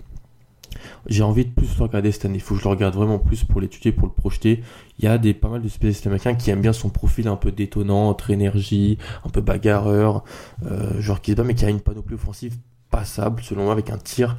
j'ai 1.08 1.24
envie 1.24 1.46
de 1.46 1.52
plus 1.52 1.78
le 1.78 1.84
regarder 1.84 2.12
cette 2.12 2.26
année. 2.26 2.36
Il 2.36 2.42
faut 2.42 2.56
que 2.56 2.60
je 2.60 2.66
le 2.66 2.70
regarde 2.70 2.96
vraiment 2.96 3.20
plus 3.20 3.44
pour 3.44 3.62
l'étudier, 3.62 3.92
pour 3.92 4.08
le 4.08 4.14
projeter. 4.14 4.64
Il 5.00 5.06
y 5.06 5.08
a 5.08 5.18
des, 5.18 5.34
pas 5.34 5.50
mal 5.50 5.62
de 5.62 5.68
spécialistes 5.68 6.08
américains 6.08 6.36
qui 6.36 6.50
aiment 6.52 6.62
bien 6.62 6.74
son 6.74 6.90
profil 6.90 7.28
un 7.28 7.36
peu 7.36 7.52
détonnant, 7.52 8.14
très 8.14 8.34
énergie, 8.34 8.98
un 9.26 9.30
peu 9.30 9.42
bagarreur, 9.42 10.24
euh, 10.66 11.00
genre 11.00 11.22
qui 11.22 11.32
se 11.32 11.36
bat, 11.36 11.44
mais 11.44 11.56
qui 11.56 11.66
a 11.66 11.70
une 11.70 11.82
panoplie 11.82 12.16
offensive 12.16 12.58
passable, 12.90 13.42
selon 13.44 13.64
moi, 13.66 13.74
avec 13.74 13.90
un 13.90 13.98
tir 13.98 14.38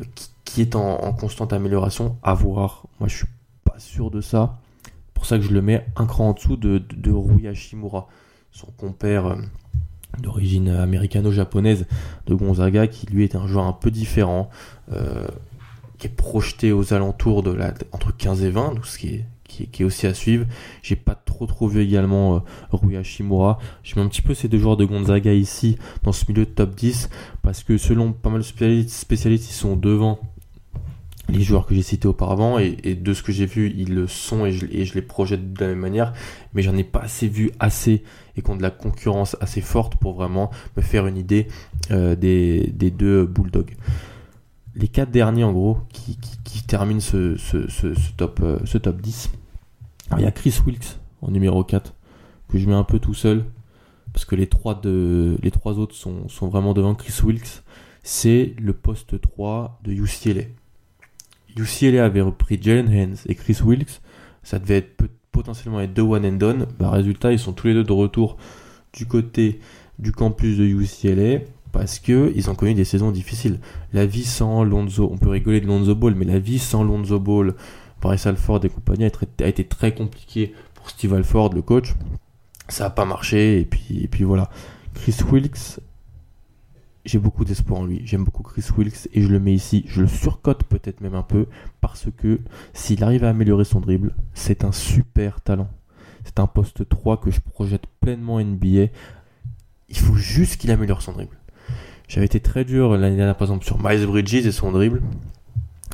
euh, 0.00 0.04
qui, 0.44 0.62
est 0.62 0.74
en, 0.74 1.12
constante 1.12 1.52
amélioration. 1.52 2.16
À 2.22 2.34
voir. 2.34 2.86
Moi, 2.98 3.08
je 3.08 3.18
suis 3.18 3.26
pas 3.64 3.78
sûr 3.78 4.10
de 4.10 4.20
ça. 4.20 4.58
pour 5.14 5.26
ça 5.26 5.36
que 5.36 5.44
je 5.44 5.52
le 5.52 5.62
mets 5.62 5.86
un 5.96 6.06
cran 6.06 6.30
en 6.30 6.32
dessous 6.32 6.56
de, 6.56 6.78
de, 6.78 7.12
Rui 7.12 7.46
Hashimura, 7.46 8.08
son 8.50 8.66
compère 8.72 9.26
euh, 9.26 9.36
d'origine 10.18 10.68
américano-japonaise 10.68 11.86
de 12.26 12.34
Gonzaga, 12.34 12.86
qui 12.88 13.06
lui 13.06 13.24
est 13.24 13.36
un 13.36 13.46
joueur 13.46 13.66
un 13.66 13.72
peu 13.72 13.90
différent, 13.90 14.50
qui 16.00 16.06
est 16.06 16.10
projeté 16.10 16.72
aux 16.72 16.94
alentours 16.94 17.42
de 17.42 17.52
la, 17.52 17.74
entre 17.92 18.16
15 18.16 18.42
et 18.42 18.50
20, 18.50 18.74
donc 18.74 18.86
ce 18.86 18.98
qui 18.98 19.08
est, 19.08 19.24
qui, 19.44 19.66
qui 19.66 19.82
est 19.82 19.84
aussi 19.84 20.06
à 20.06 20.14
suivre. 20.14 20.46
J'ai 20.82 20.96
pas 20.96 21.14
trop 21.14 21.46
trop 21.46 21.68
vu 21.68 21.82
également 21.82 22.36
euh, 22.36 22.38
Rui 22.72 22.96
Hashimura. 22.96 23.58
Je 23.82 23.94
mets 23.96 24.02
un 24.02 24.08
petit 24.08 24.22
peu 24.22 24.32
ces 24.32 24.48
deux 24.48 24.58
joueurs 24.58 24.78
de 24.78 24.86
Gonzaga 24.86 25.32
ici 25.34 25.76
dans 26.02 26.12
ce 26.12 26.24
milieu 26.28 26.46
de 26.46 26.50
top 26.50 26.74
10 26.74 27.10
parce 27.42 27.62
que 27.62 27.76
selon 27.76 28.12
pas 28.12 28.30
mal 28.30 28.40
de 28.40 28.86
spécialistes, 28.88 29.50
ils 29.50 29.54
sont 29.54 29.76
devant 29.76 30.18
les 31.28 31.42
joueurs 31.42 31.66
que 31.66 31.74
j'ai 31.74 31.82
cités 31.82 32.08
auparavant 32.08 32.58
et, 32.58 32.74
de 32.94 33.14
ce 33.14 33.22
que 33.22 33.30
j'ai 33.30 33.46
vu 33.46 33.72
ils 33.76 33.94
le 33.94 34.08
sont 34.08 34.46
et 34.46 34.52
je, 34.52 34.94
les 34.94 35.02
projette 35.02 35.52
de 35.52 35.60
la 35.60 35.68
même 35.68 35.78
manière 35.78 36.12
mais 36.54 36.62
j'en 36.62 36.76
ai 36.76 36.82
pas 36.82 36.98
assez 36.98 37.28
vu 37.28 37.52
assez 37.60 38.02
et 38.36 38.42
qui 38.42 38.50
ont 38.50 38.56
de 38.56 38.62
la 38.62 38.72
concurrence 38.72 39.36
assez 39.40 39.60
forte 39.60 39.94
pour 39.94 40.14
vraiment 40.14 40.50
me 40.76 40.82
faire 40.82 41.06
une 41.06 41.16
idée 41.16 41.46
euh, 41.92 42.16
des, 42.16 42.72
des 42.74 42.90
deux 42.90 43.26
Bulldogs 43.26 43.76
les 44.80 44.88
quatre 44.88 45.10
derniers 45.10 45.44
en 45.44 45.52
gros 45.52 45.78
qui, 45.92 46.16
terminent 46.66 47.00
ce, 47.00 47.36
top, 48.16 48.40
euh, 48.42 48.58
ce 48.64 48.78
top 48.78 49.00
10 49.00 49.30
alors, 50.08 50.20
il 50.20 50.24
y 50.24 50.26
a 50.26 50.32
Chris 50.32 50.58
Wilkes 50.66 50.98
en 51.22 51.30
numéro 51.30 51.62
4 51.62 51.94
que 52.48 52.58
je 52.58 52.66
mets 52.66 52.74
un 52.74 52.84
peu 52.84 52.98
tout 52.98 53.14
seul 53.14 53.44
parce 54.12 54.24
que 54.24 54.34
les 54.34 54.48
trois, 54.48 54.76
autres 55.78 55.94
sont, 55.94 56.48
vraiment 56.48 56.74
devant 56.74 56.94
Chris 56.94 57.14
Wilkes 57.22 57.62
c'est 58.02 58.54
le 58.58 58.72
poste 58.72 59.20
3 59.20 59.80
de 59.84 59.92
UCLA 59.92 60.44
UCLA 61.56 62.04
avait 62.04 62.20
repris 62.20 62.58
Jalen 62.60 62.90
Haynes 62.92 63.16
et 63.26 63.34
Chris 63.34 63.58
Wilkes. 63.64 64.00
Ça 64.42 64.58
devait 64.58 64.78
être 64.78 65.04
potentiellement 65.32 65.80
être 65.80 65.92
deux 65.92 66.02
one 66.02 66.24
and 66.24 66.32
done. 66.32 66.66
Bah, 66.78 66.90
résultat, 66.90 67.32
ils 67.32 67.38
sont 67.38 67.52
tous 67.52 67.68
les 67.68 67.74
deux 67.74 67.84
de 67.84 67.92
retour 67.92 68.36
du 68.92 69.06
côté 69.06 69.60
du 69.98 70.12
campus 70.12 70.56
de 70.58 70.64
UCLA 70.64 71.40
parce 71.72 71.98
que 71.98 72.32
ils 72.34 72.50
ont 72.50 72.54
connu 72.54 72.74
des 72.74 72.84
saisons 72.84 73.10
difficiles. 73.10 73.60
La 73.92 74.06
vie 74.06 74.24
sans 74.24 74.64
Lonzo, 74.64 75.08
on 75.12 75.18
peut 75.18 75.28
rigoler 75.30 75.60
de 75.60 75.66
Lonzo 75.66 75.94
Ball, 75.94 76.14
mais 76.14 76.24
la 76.24 76.38
vie 76.38 76.58
sans 76.58 76.84
Lonzo 76.84 77.18
Ball, 77.20 77.54
Bryce 78.00 78.26
Alford 78.26 78.64
et 78.64 78.68
compagnie 78.68 79.04
a, 79.04 79.46
été- 79.46 79.64
très 79.64 79.94
compliquée 79.94 80.54
pour 80.74 80.90
Steve 80.90 81.14
Alford, 81.14 81.52
le 81.54 81.62
coach. 81.62 81.94
Ça 82.68 82.86
a 82.86 82.90
pas 82.90 83.04
marché 83.04 83.60
et 83.60 83.64
puis, 83.64 84.02
et 84.02 84.08
puis 84.08 84.24
voilà. 84.24 84.50
Chris 84.94 85.16
Wilkes, 85.30 85.80
j'ai 87.04 87.18
beaucoup 87.18 87.44
d'espoir 87.44 87.80
en 87.80 87.86
lui. 87.86 88.02
J'aime 88.04 88.24
beaucoup 88.24 88.42
Chris 88.42 88.64
Wilkes 88.76 89.08
et 89.12 89.22
je 89.22 89.28
le 89.28 89.38
mets 89.40 89.54
ici. 89.54 89.84
Je 89.88 90.02
le 90.02 90.08
surcote 90.08 90.64
peut-être 90.64 91.00
même 91.00 91.14
un 91.14 91.22
peu 91.22 91.46
parce 91.80 92.06
que 92.16 92.40
s'il 92.72 93.02
arrive 93.02 93.24
à 93.24 93.30
améliorer 93.30 93.64
son 93.64 93.80
dribble, 93.80 94.14
c'est 94.34 94.64
un 94.64 94.72
super 94.72 95.40
talent. 95.40 95.68
C'est 96.24 96.38
un 96.38 96.46
poste 96.46 96.88
3 96.88 97.18
que 97.20 97.30
je 97.30 97.40
projette 97.40 97.84
pleinement 98.00 98.40
NBA. 98.40 98.92
Il 99.88 99.98
faut 99.98 100.14
juste 100.14 100.60
qu'il 100.60 100.70
améliore 100.70 101.02
son 101.02 101.12
dribble. 101.12 101.36
J'avais 102.10 102.26
été 102.26 102.40
très 102.40 102.64
dur 102.64 102.96
l'année 102.96 103.14
dernière 103.16 103.36
par 103.36 103.46
exemple 103.46 103.64
sur 103.64 103.78
Miles 103.80 104.04
Bridges 104.04 104.34
et 104.44 104.50
son 104.50 104.72
dribble. 104.72 105.00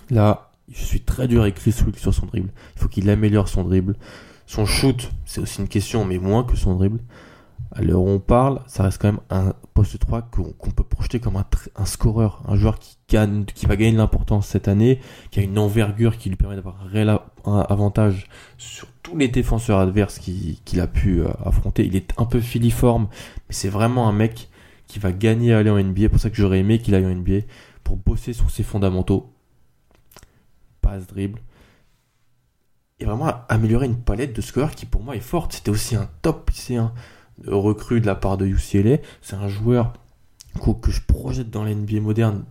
Là, 0.09 0.51
je 0.73 0.83
suis 0.83 1.01
très 1.03 1.29
dur 1.29 1.43
avec 1.43 1.57
Chris 1.57 1.75
Wilkes 1.85 1.99
sur 1.99 2.15
son 2.15 2.25
dribble. 2.25 2.49
Il 2.75 2.81
faut 2.81 2.89
qu'il 2.89 3.11
améliore 3.11 3.49
son 3.49 3.65
dribble. 3.65 3.97
Son 4.47 4.65
shoot, 4.65 5.11
c'est 5.27 5.43
aussi 5.43 5.61
une 5.61 5.69
question, 5.69 6.07
mais 6.07 6.17
moins 6.19 6.43
que 6.43 6.57
son 6.57 6.75
dribble. 6.75 7.01
À 7.73 7.83
l'heure 7.83 8.01
où 8.01 8.09
on 8.09 8.19
parle, 8.19 8.61
ça 8.67 8.85
reste 8.85 9.03
quand 9.03 9.09
même 9.09 9.21
un 9.29 9.53
poste 9.75 9.99
3 9.99 10.23
qu'on 10.23 10.71
peut 10.71 10.85
projeter 10.85 11.21
comme 11.21 11.37
un, 11.37 11.45
un 11.75 11.85
scoreur, 11.85 12.43
un 12.49 12.57
joueur 12.57 12.79
qui, 12.79 12.97
gagne, 13.11 13.45
qui 13.45 13.67
va 13.67 13.77
gagner 13.77 13.93
de 13.93 13.99
l'importance 13.99 14.47
cette 14.47 14.69
année, 14.69 15.01
qui 15.31 15.41
a 15.41 15.43
une 15.43 15.59
envergure 15.59 16.17
qui 16.17 16.31
lui 16.31 16.37
permet 16.37 16.57
d'avoir 16.57 16.77
un 16.83 16.89
réel 16.89 17.19
avantage 17.45 18.29
sur 18.57 18.87
tous 19.03 19.19
les 19.19 19.29
défenseurs 19.29 19.81
adverses 19.81 20.19
qui- 20.19 20.63
qu'il 20.65 20.81
a 20.81 20.87
pu 20.87 21.21
euh, 21.21 21.29
affronter. 21.45 21.85
Il 21.85 21.95
est 21.97 22.15
un 22.17 22.25
peu 22.25 22.41
filiforme, 22.41 23.09
mais 23.49 23.55
c'est 23.55 23.69
vraiment 23.69 24.09
un 24.09 24.13
mec 24.13 24.49
qui 24.87 24.99
va 24.99 25.13
gagner 25.13 25.53
à 25.53 25.59
aller 25.59 25.71
en 25.71 25.83
NBA. 25.83 26.09
pour 26.09 26.21
ça 26.21 26.31
que 26.31 26.37
j'aurais 26.37 26.61
aimé 26.61 26.79
qu'il 26.79 26.95
aille 26.95 27.07
en 27.07 27.15
NBA 27.15 27.47
pour 27.85 27.97
bosser 27.97 28.33
sur 28.33 28.51
ses 28.51 28.63
fondamentaux. 28.63 29.33
Passe, 30.81 31.07
dribble. 31.07 31.41
Et 32.99 33.05
vraiment 33.05 33.33
améliorer 33.49 33.87
une 33.87 34.01
palette 34.01 34.35
de 34.35 34.41
scoreurs 34.41 34.75
qui 34.75 34.87
pour 34.87 35.03
moi 35.03 35.17
est 35.17 35.21
forte. 35.21 35.53
C'était 35.53 35.71
aussi 35.71 35.97
un 35.97 36.09
top 36.23 36.49
lycéen 36.51 36.93
recrue 37.47 38.01
de 38.01 38.07
la 38.07 38.15
part 38.15 38.39
de 38.39 38.47
UCLA. 38.47 38.99
C'est 39.21 39.37
un 39.37 39.49
joueur 39.49 39.93
que 40.81 40.91
je 40.91 41.03
projette 41.03 41.51
dans 41.51 41.65
la 41.65 41.75
NBA 41.75 42.01
moderne 42.01 42.45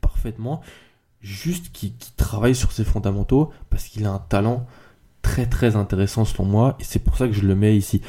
parfaitement, 0.00 0.60
juste 1.20 1.72
qui, 1.72 1.92
qui 1.92 2.12
travaille 2.12 2.54
sur 2.54 2.72
ses 2.72 2.84
fondamentaux 2.84 3.52
parce 3.68 3.84
qu'il 3.84 4.06
a 4.06 4.12
un 4.12 4.18
talent 4.18 4.66
très 5.22 5.46
très 5.46 5.76
intéressant 5.76 6.24
selon 6.24 6.44
moi 6.44 6.76
et 6.80 6.84
c'est 6.84 7.00
pour 7.00 7.16
ça 7.16 7.26
que 7.26 7.32
je 7.32 7.46
le 7.46 7.54
mets 7.54 7.76
ici. 7.76 8.00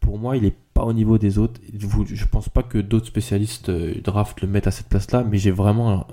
Pour 0.00 0.18
moi, 0.18 0.36
il 0.36 0.44
est 0.44 0.56
au 0.86 0.92
niveau 0.92 1.18
des 1.18 1.38
autres. 1.38 1.60
Je 1.72 2.24
pense 2.26 2.48
pas 2.48 2.62
que 2.62 2.78
d'autres 2.78 3.06
spécialistes 3.06 3.68
euh, 3.68 4.00
draft 4.02 4.40
le 4.40 4.48
mettent 4.48 4.66
à 4.66 4.70
cette 4.70 4.88
place-là, 4.88 5.24
mais 5.24 5.38
j'ai 5.38 5.50
vraiment 5.50 6.06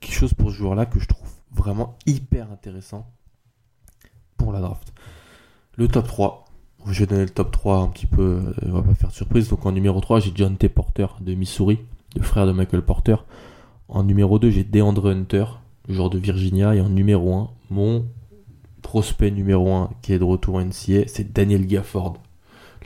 quelque 0.00 0.14
chose 0.14 0.34
pour 0.34 0.50
ce 0.50 0.56
joueur-là 0.56 0.86
que 0.86 0.98
je 1.00 1.06
trouve 1.06 1.28
vraiment 1.52 1.96
hyper 2.06 2.50
intéressant 2.50 3.06
pour 4.36 4.52
la 4.52 4.60
draft. 4.60 4.92
Le 5.76 5.88
top 5.88 6.06
3, 6.06 6.44
je 6.86 7.00
vais 7.00 7.06
donner 7.06 7.24
le 7.24 7.30
top 7.30 7.50
3 7.50 7.78
un 7.78 7.88
petit 7.88 8.06
peu, 8.06 8.22
euh, 8.22 8.52
on 8.66 8.72
va 8.72 8.82
pas 8.82 8.94
faire 8.94 9.10
surprise. 9.10 9.48
Donc 9.48 9.66
en 9.66 9.72
numéro 9.72 10.00
3, 10.00 10.20
j'ai 10.20 10.32
John 10.34 10.56
T. 10.56 10.68
Porter 10.68 11.06
de 11.20 11.34
Missouri, 11.34 11.78
le 12.16 12.22
frère 12.22 12.46
de 12.46 12.52
Michael 12.52 12.82
Porter. 12.82 13.16
En 13.88 14.04
numéro 14.04 14.38
2, 14.38 14.50
j'ai 14.50 14.64
DeAndre 14.64 15.10
Hunter, 15.10 15.44
le 15.88 15.94
joueur 15.94 16.10
de 16.10 16.18
Virginia. 16.18 16.74
Et 16.74 16.80
en 16.80 16.88
numéro 16.88 17.34
1, 17.34 17.50
mon 17.70 18.06
prospect 18.82 19.30
numéro 19.30 19.72
1 19.72 19.90
qui 20.02 20.12
est 20.12 20.18
de 20.18 20.24
retour 20.24 20.60
NCA, 20.60 21.06
c'est 21.06 21.32
Daniel 21.32 21.66
Gafford, 21.66 22.18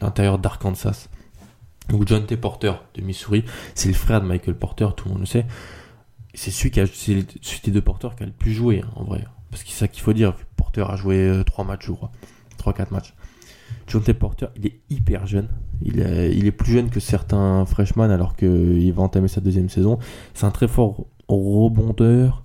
l'intérieur 0.01 0.39
d'Arkansas. 0.39 1.09
Donc 1.89 2.09
John 2.09 2.25
T. 2.25 2.37
Porter 2.37 2.73
de 2.95 3.03
Missouri, 3.03 3.45
c'est 3.75 3.89
le 3.89 3.95
frère 3.95 4.21
de 4.21 4.27
Michael 4.27 4.55
Porter, 4.55 4.89
tout 4.97 5.07
le 5.07 5.13
monde 5.13 5.21
le 5.21 5.27
sait. 5.27 5.47
C'est 6.33 6.51
celui 6.51 6.71
qui 6.71 6.81
a, 6.81 6.87
c'est 6.87 7.71
de 7.71 7.81
Porter 7.81 8.09
qui 8.17 8.23
a 8.23 8.27
le 8.27 8.33
plus 8.33 8.53
joué 8.53 8.83
hein, 8.85 8.91
en 8.97 9.05
vrai. 9.05 9.25
Parce 9.51 9.63
que 9.63 9.69
c'est 9.71 9.79
ça 9.79 9.89
qu'il 9.89 10.03
faut 10.03 10.13
dire. 10.13 10.35
Porter 10.57 10.91
a 10.91 10.97
joué 10.97 11.43
3 11.47 11.65
matchs, 11.65 11.87
je 11.87 11.93
crois. 11.93 12.11
3-4 12.59 12.93
matchs. 12.93 13.15
John 13.87 14.03
T. 14.03 14.15
Porter, 14.15 14.47
il 14.57 14.67
est 14.67 14.81
hyper 14.91 15.27
jeune. 15.27 15.49
Il 15.83 16.01
est, 16.01 16.35
il 16.35 16.47
est 16.47 16.53
plus 16.53 16.73
jeune 16.73 16.91
que 16.91 17.01
certains 17.01 17.65
freshmen 17.67 18.11
alors 18.11 18.35
qu'il 18.35 18.93
va 18.93 19.03
entamer 19.03 19.29
sa 19.29 19.41
deuxième 19.41 19.69
saison. 19.69 19.99
C'est 20.33 20.47
un 20.47 20.51
très 20.51 20.69
fort 20.69 21.07
rebondeur. 21.29 22.45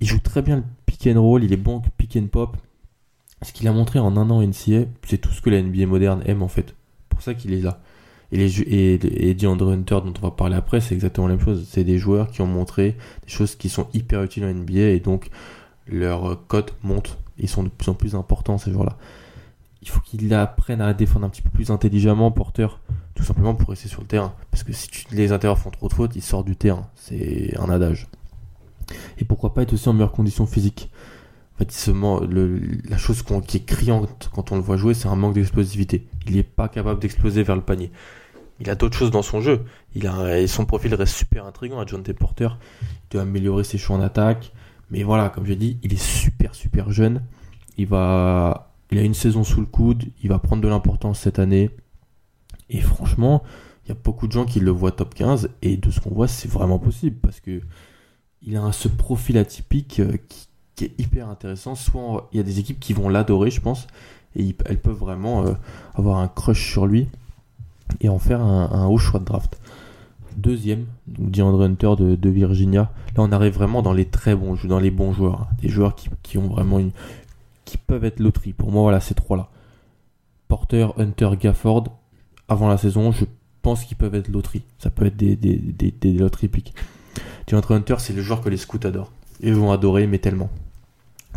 Il 0.00 0.08
joue 0.08 0.18
très 0.18 0.42
bien 0.42 0.56
le 0.56 0.64
pick 0.86 1.06
and 1.06 1.20
roll. 1.20 1.44
Il 1.44 1.52
est 1.52 1.58
bon 1.58 1.82
pick 1.98 2.16
and 2.16 2.26
pop. 2.26 2.56
Ce 3.42 3.52
qu'il 3.52 3.66
a 3.68 3.72
montré 3.72 3.98
en 3.98 4.16
un 4.16 4.30
an 4.30 4.42
NCA, 4.42 4.86
c'est 5.06 5.18
tout 5.18 5.30
ce 5.30 5.40
que 5.40 5.50
la 5.50 5.62
NBA 5.62 5.86
moderne 5.86 6.22
aime 6.26 6.42
en 6.42 6.48
fait. 6.48 6.74
Pour 7.08 7.22
ça 7.22 7.34
qu'il 7.34 7.52
est 7.54 7.60
là. 7.60 7.80
Et, 8.32 8.36
les, 8.36 8.60
et, 8.60 9.36
Hunter, 9.44 10.00
dont 10.04 10.14
on 10.18 10.22
va 10.22 10.30
parler 10.30 10.54
après, 10.54 10.80
c'est 10.80 10.94
exactement 10.94 11.26
la 11.26 11.34
même 11.34 11.44
chose. 11.44 11.66
C'est 11.68 11.82
des 11.82 11.98
joueurs 11.98 12.30
qui 12.30 12.42
ont 12.42 12.46
montré 12.46 12.96
des 13.24 13.32
choses 13.32 13.56
qui 13.56 13.68
sont 13.68 13.88
hyper 13.92 14.22
utiles 14.22 14.44
en 14.44 14.52
NBA 14.52 14.90
et 14.90 15.00
donc 15.00 15.30
leur 15.88 16.46
cote 16.46 16.74
monte. 16.82 17.18
Ils 17.38 17.48
sont 17.48 17.62
de 17.62 17.68
plus 17.68 17.88
en 17.88 17.94
plus 17.94 18.14
importants 18.14 18.58
ces 18.58 18.70
joueurs-là 18.70 18.96
il 19.82 19.88
faut 19.88 20.00
qu'il 20.00 20.32
apprenne 20.34 20.80
à 20.80 20.92
défendre 20.92 21.26
un 21.26 21.28
petit 21.28 21.42
peu 21.42 21.50
plus 21.50 21.70
intelligemment 21.70 22.30
Porter, 22.30 22.66
tout 23.14 23.22
simplement 23.22 23.54
pour 23.54 23.70
rester 23.70 23.88
sur 23.88 24.02
le 24.02 24.06
terrain. 24.06 24.34
Parce 24.50 24.62
que 24.62 24.72
si 24.72 24.88
les 25.10 25.32
intérieurs 25.32 25.58
font 25.58 25.70
trop 25.70 25.88
de 25.88 25.94
fautes, 25.94 26.16
ils 26.16 26.22
sortent 26.22 26.46
du 26.46 26.56
terrain. 26.56 26.86
C'est 26.96 27.56
un 27.58 27.70
adage. 27.70 28.08
Et 29.18 29.24
pourquoi 29.24 29.54
pas 29.54 29.62
être 29.62 29.72
aussi 29.72 29.88
en 29.88 29.92
meilleure 29.92 30.12
condition 30.12 30.46
physique 30.46 30.90
fait, 31.64 31.92
la 32.88 32.98
chose 32.98 33.22
qui 33.46 33.56
est 33.56 33.64
criante 33.64 34.30
quand 34.32 34.52
on 34.52 34.56
le 34.56 34.62
voit 34.62 34.76
jouer, 34.76 34.94
c'est 34.94 35.08
un 35.08 35.16
manque 35.16 35.34
d'explosivité. 35.34 36.06
Il 36.26 36.36
n'est 36.36 36.42
pas 36.42 36.68
capable 36.68 37.00
d'exploser 37.00 37.42
vers 37.42 37.56
le 37.56 37.62
panier. 37.62 37.90
Il 38.60 38.68
a 38.68 38.74
d'autres 38.74 38.96
choses 38.96 39.10
dans 39.10 39.22
son 39.22 39.40
jeu. 39.40 39.64
Son 40.46 40.66
profil 40.66 40.94
reste 40.94 41.14
super 41.14 41.46
intriguant 41.46 41.80
à 41.80 41.86
John 41.86 42.02
T. 42.02 42.12
Porter. 42.12 42.48
Il 42.82 43.12
doit 43.12 43.22
améliorer 43.22 43.64
ses 43.64 43.78
choix 43.78 43.96
en 43.96 44.00
attaque. 44.00 44.52
Mais 44.90 45.02
voilà, 45.02 45.28
comme 45.28 45.46
je 45.46 45.54
dis, 45.54 45.78
il 45.82 45.92
est 45.92 46.02
super 46.02 46.54
super 46.54 46.90
jeune. 46.90 47.22
Il 47.78 47.94
a 47.94 48.66
une 48.90 49.14
saison 49.14 49.44
sous 49.44 49.60
le 49.60 49.66
coude, 49.66 50.04
il 50.22 50.28
va 50.28 50.38
prendre 50.38 50.62
de 50.62 50.68
l'importance 50.68 51.20
cette 51.20 51.38
année. 51.38 51.70
Et 52.68 52.80
franchement, 52.80 53.42
il 53.84 53.88
y 53.88 53.92
a 53.92 53.94
beaucoup 53.94 54.26
de 54.26 54.32
gens 54.32 54.44
qui 54.44 54.60
le 54.60 54.70
voient 54.70 54.92
top 54.92 55.14
15, 55.14 55.50
et 55.62 55.76
de 55.76 55.90
ce 55.90 56.00
qu'on 56.00 56.10
voit, 56.10 56.28
c'est 56.28 56.50
vraiment 56.50 56.78
possible, 56.78 57.16
parce 57.20 57.40
que 57.40 57.60
il 58.42 58.56
a 58.56 58.72
ce 58.72 58.88
profil 58.88 59.38
atypique 59.38 60.00
euh, 60.00 60.16
qui, 60.28 60.48
qui 60.76 60.86
est 60.86 60.92
hyper 60.98 61.28
intéressant. 61.28 61.74
Soit 61.74 62.28
il 62.32 62.38
y 62.38 62.40
a 62.40 62.42
des 62.42 62.58
équipes 62.58 62.80
qui 62.80 62.92
vont 62.92 63.08
l'adorer, 63.08 63.50
je 63.50 63.60
pense, 63.60 63.86
et 64.36 64.54
elles 64.64 64.80
peuvent 64.80 64.96
vraiment 64.96 65.46
euh, 65.46 65.52
avoir 65.94 66.18
un 66.18 66.28
crush 66.28 66.70
sur 66.72 66.86
lui, 66.86 67.08
et 68.00 68.08
en 68.08 68.18
faire 68.18 68.40
un, 68.40 68.86
haut 68.86 68.98
choix 68.98 69.20
de 69.20 69.24
draft. 69.24 69.60
Deuxième, 70.36 70.86
donc 71.08 71.30
DeAndre 71.32 71.62
Hunter 71.62 71.94
de, 71.98 72.30
Virginia. 72.30 72.92
Là, 73.16 73.24
on 73.24 73.32
arrive 73.32 73.54
vraiment 73.54 73.82
dans 73.82 73.92
les 73.92 74.04
très 74.04 74.36
bons 74.36 74.56
dans 74.64 74.78
les 74.78 74.90
bons 74.92 75.12
joueurs. 75.12 75.42
hein. 75.42 75.48
Des 75.60 75.68
joueurs 75.68 75.96
qui, 75.96 76.08
qui 76.22 76.38
ont 76.38 76.46
vraiment 76.46 76.80
qui 77.64 77.76
peuvent 77.76 78.04
être 78.04 78.20
loterie. 78.20 78.52
Pour 78.52 78.70
moi, 78.70 78.82
voilà, 78.82 79.00
ces 79.00 79.14
trois-là. 79.14 79.48
Porter, 80.48 80.86
Hunter, 80.98 81.30
Gafford, 81.38 81.84
avant 82.48 82.68
la 82.68 82.78
saison, 82.78 83.12
je 83.12 83.24
pense 83.62 83.84
qu'ils 83.84 83.96
peuvent 83.96 84.14
être 84.14 84.28
loterie. 84.28 84.62
Ça 84.78 84.90
peut 84.90 85.06
être 85.06 85.16
des, 85.16 85.36
des, 85.36 85.56
des, 85.56 85.90
des 85.90 86.12
loteries 86.12 86.48
piques. 86.48 86.74
DeAndre 87.48 87.72
Hunter, 87.72 87.96
c'est 87.98 88.12
le 88.12 88.22
joueur 88.22 88.40
que 88.40 88.48
les 88.48 88.56
scouts 88.56 88.78
adorent. 88.84 89.12
Et 89.42 89.52
vont 89.52 89.72
adorer, 89.72 90.06
mais 90.06 90.18
tellement. 90.18 90.50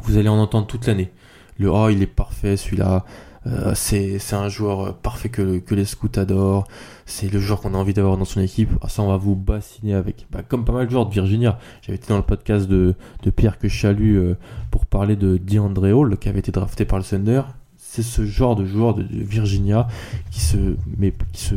Vous 0.03 0.17
allez 0.17 0.29
en 0.29 0.37
entendre 0.37 0.67
toute 0.67 0.87
l'année. 0.87 1.11
le 1.57 1.69
oh 1.69 1.89
il 1.89 2.01
est 2.01 2.07
parfait 2.07 2.57
celui-là, 2.57 3.05
euh, 3.45 3.73
c'est 3.75 4.33
un 4.33 4.47
joueur 4.47 4.95
parfait 4.97 5.29
que, 5.29 5.59
que 5.59 5.75
les 5.75 5.85
scouts 5.85 6.09
adorent, 6.15 6.65
c'est 7.05 7.31
le 7.31 7.39
joueur 7.39 7.61
qu'on 7.61 7.73
a 7.73 7.77
envie 7.77 7.93
d'avoir 7.93 8.17
dans 8.17 8.25
son 8.25 8.39
équipe, 8.39 8.69
ah, 8.81 8.87
ça 8.87 9.01
on 9.01 9.07
va 9.07 9.17
vous 9.17 9.35
bassiner 9.35 9.93
avec. 9.93 10.27
Bah, 10.31 10.43
comme 10.47 10.63
pas 10.63 10.71
mal 10.71 10.85
de 10.85 10.91
joueurs 10.91 11.05
de 11.05 11.13
Virginia, 11.13 11.59
j'avais 11.81 11.97
été 11.97 12.07
dans 12.07 12.17
le 12.17 12.23
podcast 12.23 12.67
de, 12.67 12.95
de 13.23 13.29
Pierre 13.29 13.59
que 13.59 13.67
Chalut 13.67 14.17
euh, 14.17 14.35
pour 14.71 14.85
parler 14.85 15.15
de 15.15 15.37
DeAndre 15.37 15.93
Hall 15.93 16.17
qui 16.17 16.29
avait 16.29 16.39
été 16.39 16.51
drafté 16.51 16.85
par 16.85 16.99
le 16.99 17.03
Thunder. 17.03 17.41
C'est 17.77 18.03
ce 18.03 18.25
genre 18.25 18.55
de 18.55 18.65
joueurs 18.65 18.95
de, 18.95 19.03
Virginia 19.03 19.87
qui 20.31 20.39
se, 20.39 20.75
mais, 20.97 21.13
qui 21.33 21.41
se 21.41 21.55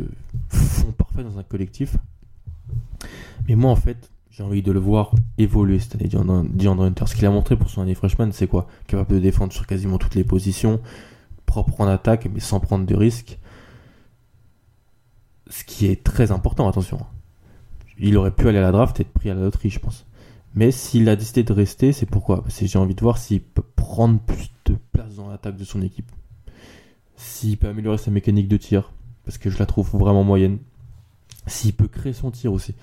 font 0.48 0.92
parfait 0.92 1.22
dans 1.22 1.38
un 1.38 1.44
collectif. 1.44 1.96
Mais 3.48 3.54
moi 3.54 3.70
en 3.70 3.76
fait, 3.76 4.10
j'ai 4.36 4.42
envie 4.42 4.62
de 4.62 4.70
le 4.70 4.80
voir 4.80 5.12
évoluer 5.38 5.78
cette 5.78 5.94
année, 5.94 6.08
DeAndre 6.08 6.82
Hunter. 6.82 7.06
Ce 7.06 7.14
qu'il 7.14 7.24
a 7.24 7.30
montré 7.30 7.56
pour 7.56 7.70
son 7.70 7.80
année 7.80 7.94
freshman, 7.94 8.32
c'est 8.32 8.46
quoi? 8.46 8.66
Capable 8.86 9.14
de 9.14 9.18
défendre 9.18 9.50
sur 9.50 9.66
quasiment 9.66 9.96
toutes 9.96 10.14
les 10.14 10.24
positions, 10.24 10.78
propre 11.46 11.80
en 11.80 11.86
attaque, 11.86 12.28
mais 12.30 12.40
sans 12.40 12.60
prendre 12.60 12.84
de 12.84 12.94
risques. 12.94 13.38
Ce 15.48 15.64
qui 15.64 15.86
est 15.86 16.04
très 16.04 16.32
important, 16.32 16.68
attention. 16.68 16.98
Il 17.98 18.18
aurait 18.18 18.30
pu 18.30 18.46
aller 18.46 18.58
à 18.58 18.62
la 18.62 18.72
draft 18.72 19.00
et 19.00 19.04
être 19.04 19.12
pris 19.12 19.30
à 19.30 19.34
la 19.34 19.40
loterie, 19.40 19.70
je 19.70 19.78
pense. 19.78 20.04
Mais 20.54 20.70
s'il 20.70 21.08
a 21.08 21.16
décidé 21.16 21.42
de 21.42 21.54
rester, 21.54 21.94
c'est 21.94 22.04
pourquoi? 22.04 22.42
Parce 22.42 22.58
que 22.58 22.66
j'ai 22.66 22.78
envie 22.78 22.94
de 22.94 23.00
voir 23.00 23.16
s'il 23.16 23.40
peut 23.40 23.64
prendre 23.74 24.20
plus 24.20 24.50
de 24.66 24.76
place 24.92 25.14
dans 25.14 25.30
l'attaque 25.30 25.56
de 25.56 25.64
son 25.64 25.80
équipe. 25.80 26.10
S'il 27.16 27.56
peut 27.56 27.68
améliorer 27.68 27.96
sa 27.96 28.10
mécanique 28.10 28.48
de 28.48 28.58
tir, 28.58 28.92
parce 29.24 29.38
que 29.38 29.48
je 29.48 29.58
la 29.58 29.64
trouve 29.64 29.88
vraiment 29.92 30.24
moyenne. 30.24 30.58
S'il 31.46 31.72
peut 31.72 31.88
créer 31.88 32.12
son 32.12 32.30
tir 32.30 32.52
aussi 32.52 32.74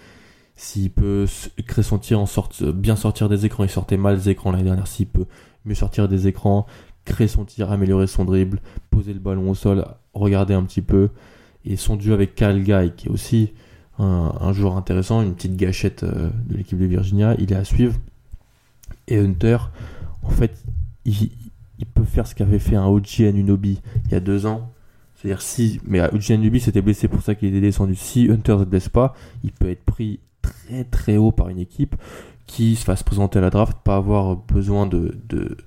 s'il 0.64 0.92
peut 0.92 1.26
créer 1.68 1.84
son 1.84 1.98
tir 1.98 2.22
en 2.22 2.26
sorte, 2.26 2.64
bien 2.64 2.96
sortir 2.96 3.28
des 3.28 3.46
écrans, 3.46 3.66
il 3.66 3.70
sortait 3.70 3.98
mal 3.98 4.16
des 4.16 4.30
écrans 4.30 4.50
l'année 4.50 4.64
dernière, 4.64 4.88
s'il 4.88 5.08
peut 5.08 5.26
mieux 5.66 5.76
sortir 5.76 6.08
des 6.08 6.28
écrans, 6.28 6.66
créer 7.04 7.28
son 7.28 7.44
tir, 7.44 7.70
améliorer 7.70 8.08
son 8.08 8.24
dribble, 8.24 8.62
poser 8.90 9.14
le 9.14 9.20
ballon 9.20 9.50
au 9.50 9.56
sol, 9.56 9.86
regarder 10.14 10.54
un 10.54 10.64
petit 10.64 10.82
peu, 10.82 11.10
et 11.66 11.76
son 11.76 11.98
duo 11.98 12.14
avec 12.14 12.36
Kyle 12.36 12.64
Guy, 12.64 12.94
qui 12.96 13.08
est 13.08 13.12
aussi 13.12 13.52
un, 14.00 14.54
joueur 14.54 14.78
intéressant, 14.78 15.22
une 15.22 15.36
petite 15.36 15.58
gâchette 15.58 16.04
euh, 16.04 16.30
de 16.48 16.56
l'équipe 16.56 16.80
de 16.80 16.86
Virginia, 16.86 17.36
il 17.40 17.52
est 17.52 17.58
à 17.58 17.66
suivre. 17.66 17.96
Et 19.10 19.20
Hunter, 19.20 19.58
en 20.24 20.30
fait, 20.30 20.64
il, 21.04 21.30
peut 21.94 22.06
faire 22.06 22.26
ce 22.26 22.36
qu'avait 22.36 22.60
fait 22.60 22.78
un 22.78 22.86
OG 22.86 23.24
Anunobi 23.28 23.82
il 24.06 24.12
y 24.14 24.16
a 24.16 24.22
deux 24.22 24.46
ans, 24.46 24.72
c'est-à-dire 25.16 25.42
si, 25.42 25.82
mais 25.86 26.02
OG 26.02 26.32
Anunobi 26.32 26.62
s'était 26.62 26.82
blessé 26.82 27.10
pour 27.10 27.22
ça 27.22 27.36
qu'il 27.36 27.50
était 27.50 27.60
descendu. 27.60 27.96
Si 27.96 28.30
Hunter 28.32 28.54
ne 28.54 28.60
se 28.60 28.64
blesse 28.64 28.90
pas, 28.90 29.14
il 29.44 29.52
peut 29.52 29.70
être 29.70 29.84
pris 29.84 30.22
très 30.44 30.84
très 30.84 31.18
haut 31.18 31.32
par 31.32 31.50
une 31.50 31.58
équipe 31.58 31.96
qui 32.46 32.76
se 32.76 32.86
fasse 32.86 33.02
présenter 33.02 33.40
à 33.40 33.42
la 33.42 33.50
draft, 33.50 33.78
pas 33.84 33.96
avoir 33.96 34.36
besoin 34.36 34.86
de, 34.86 35.18
de, 35.28 35.58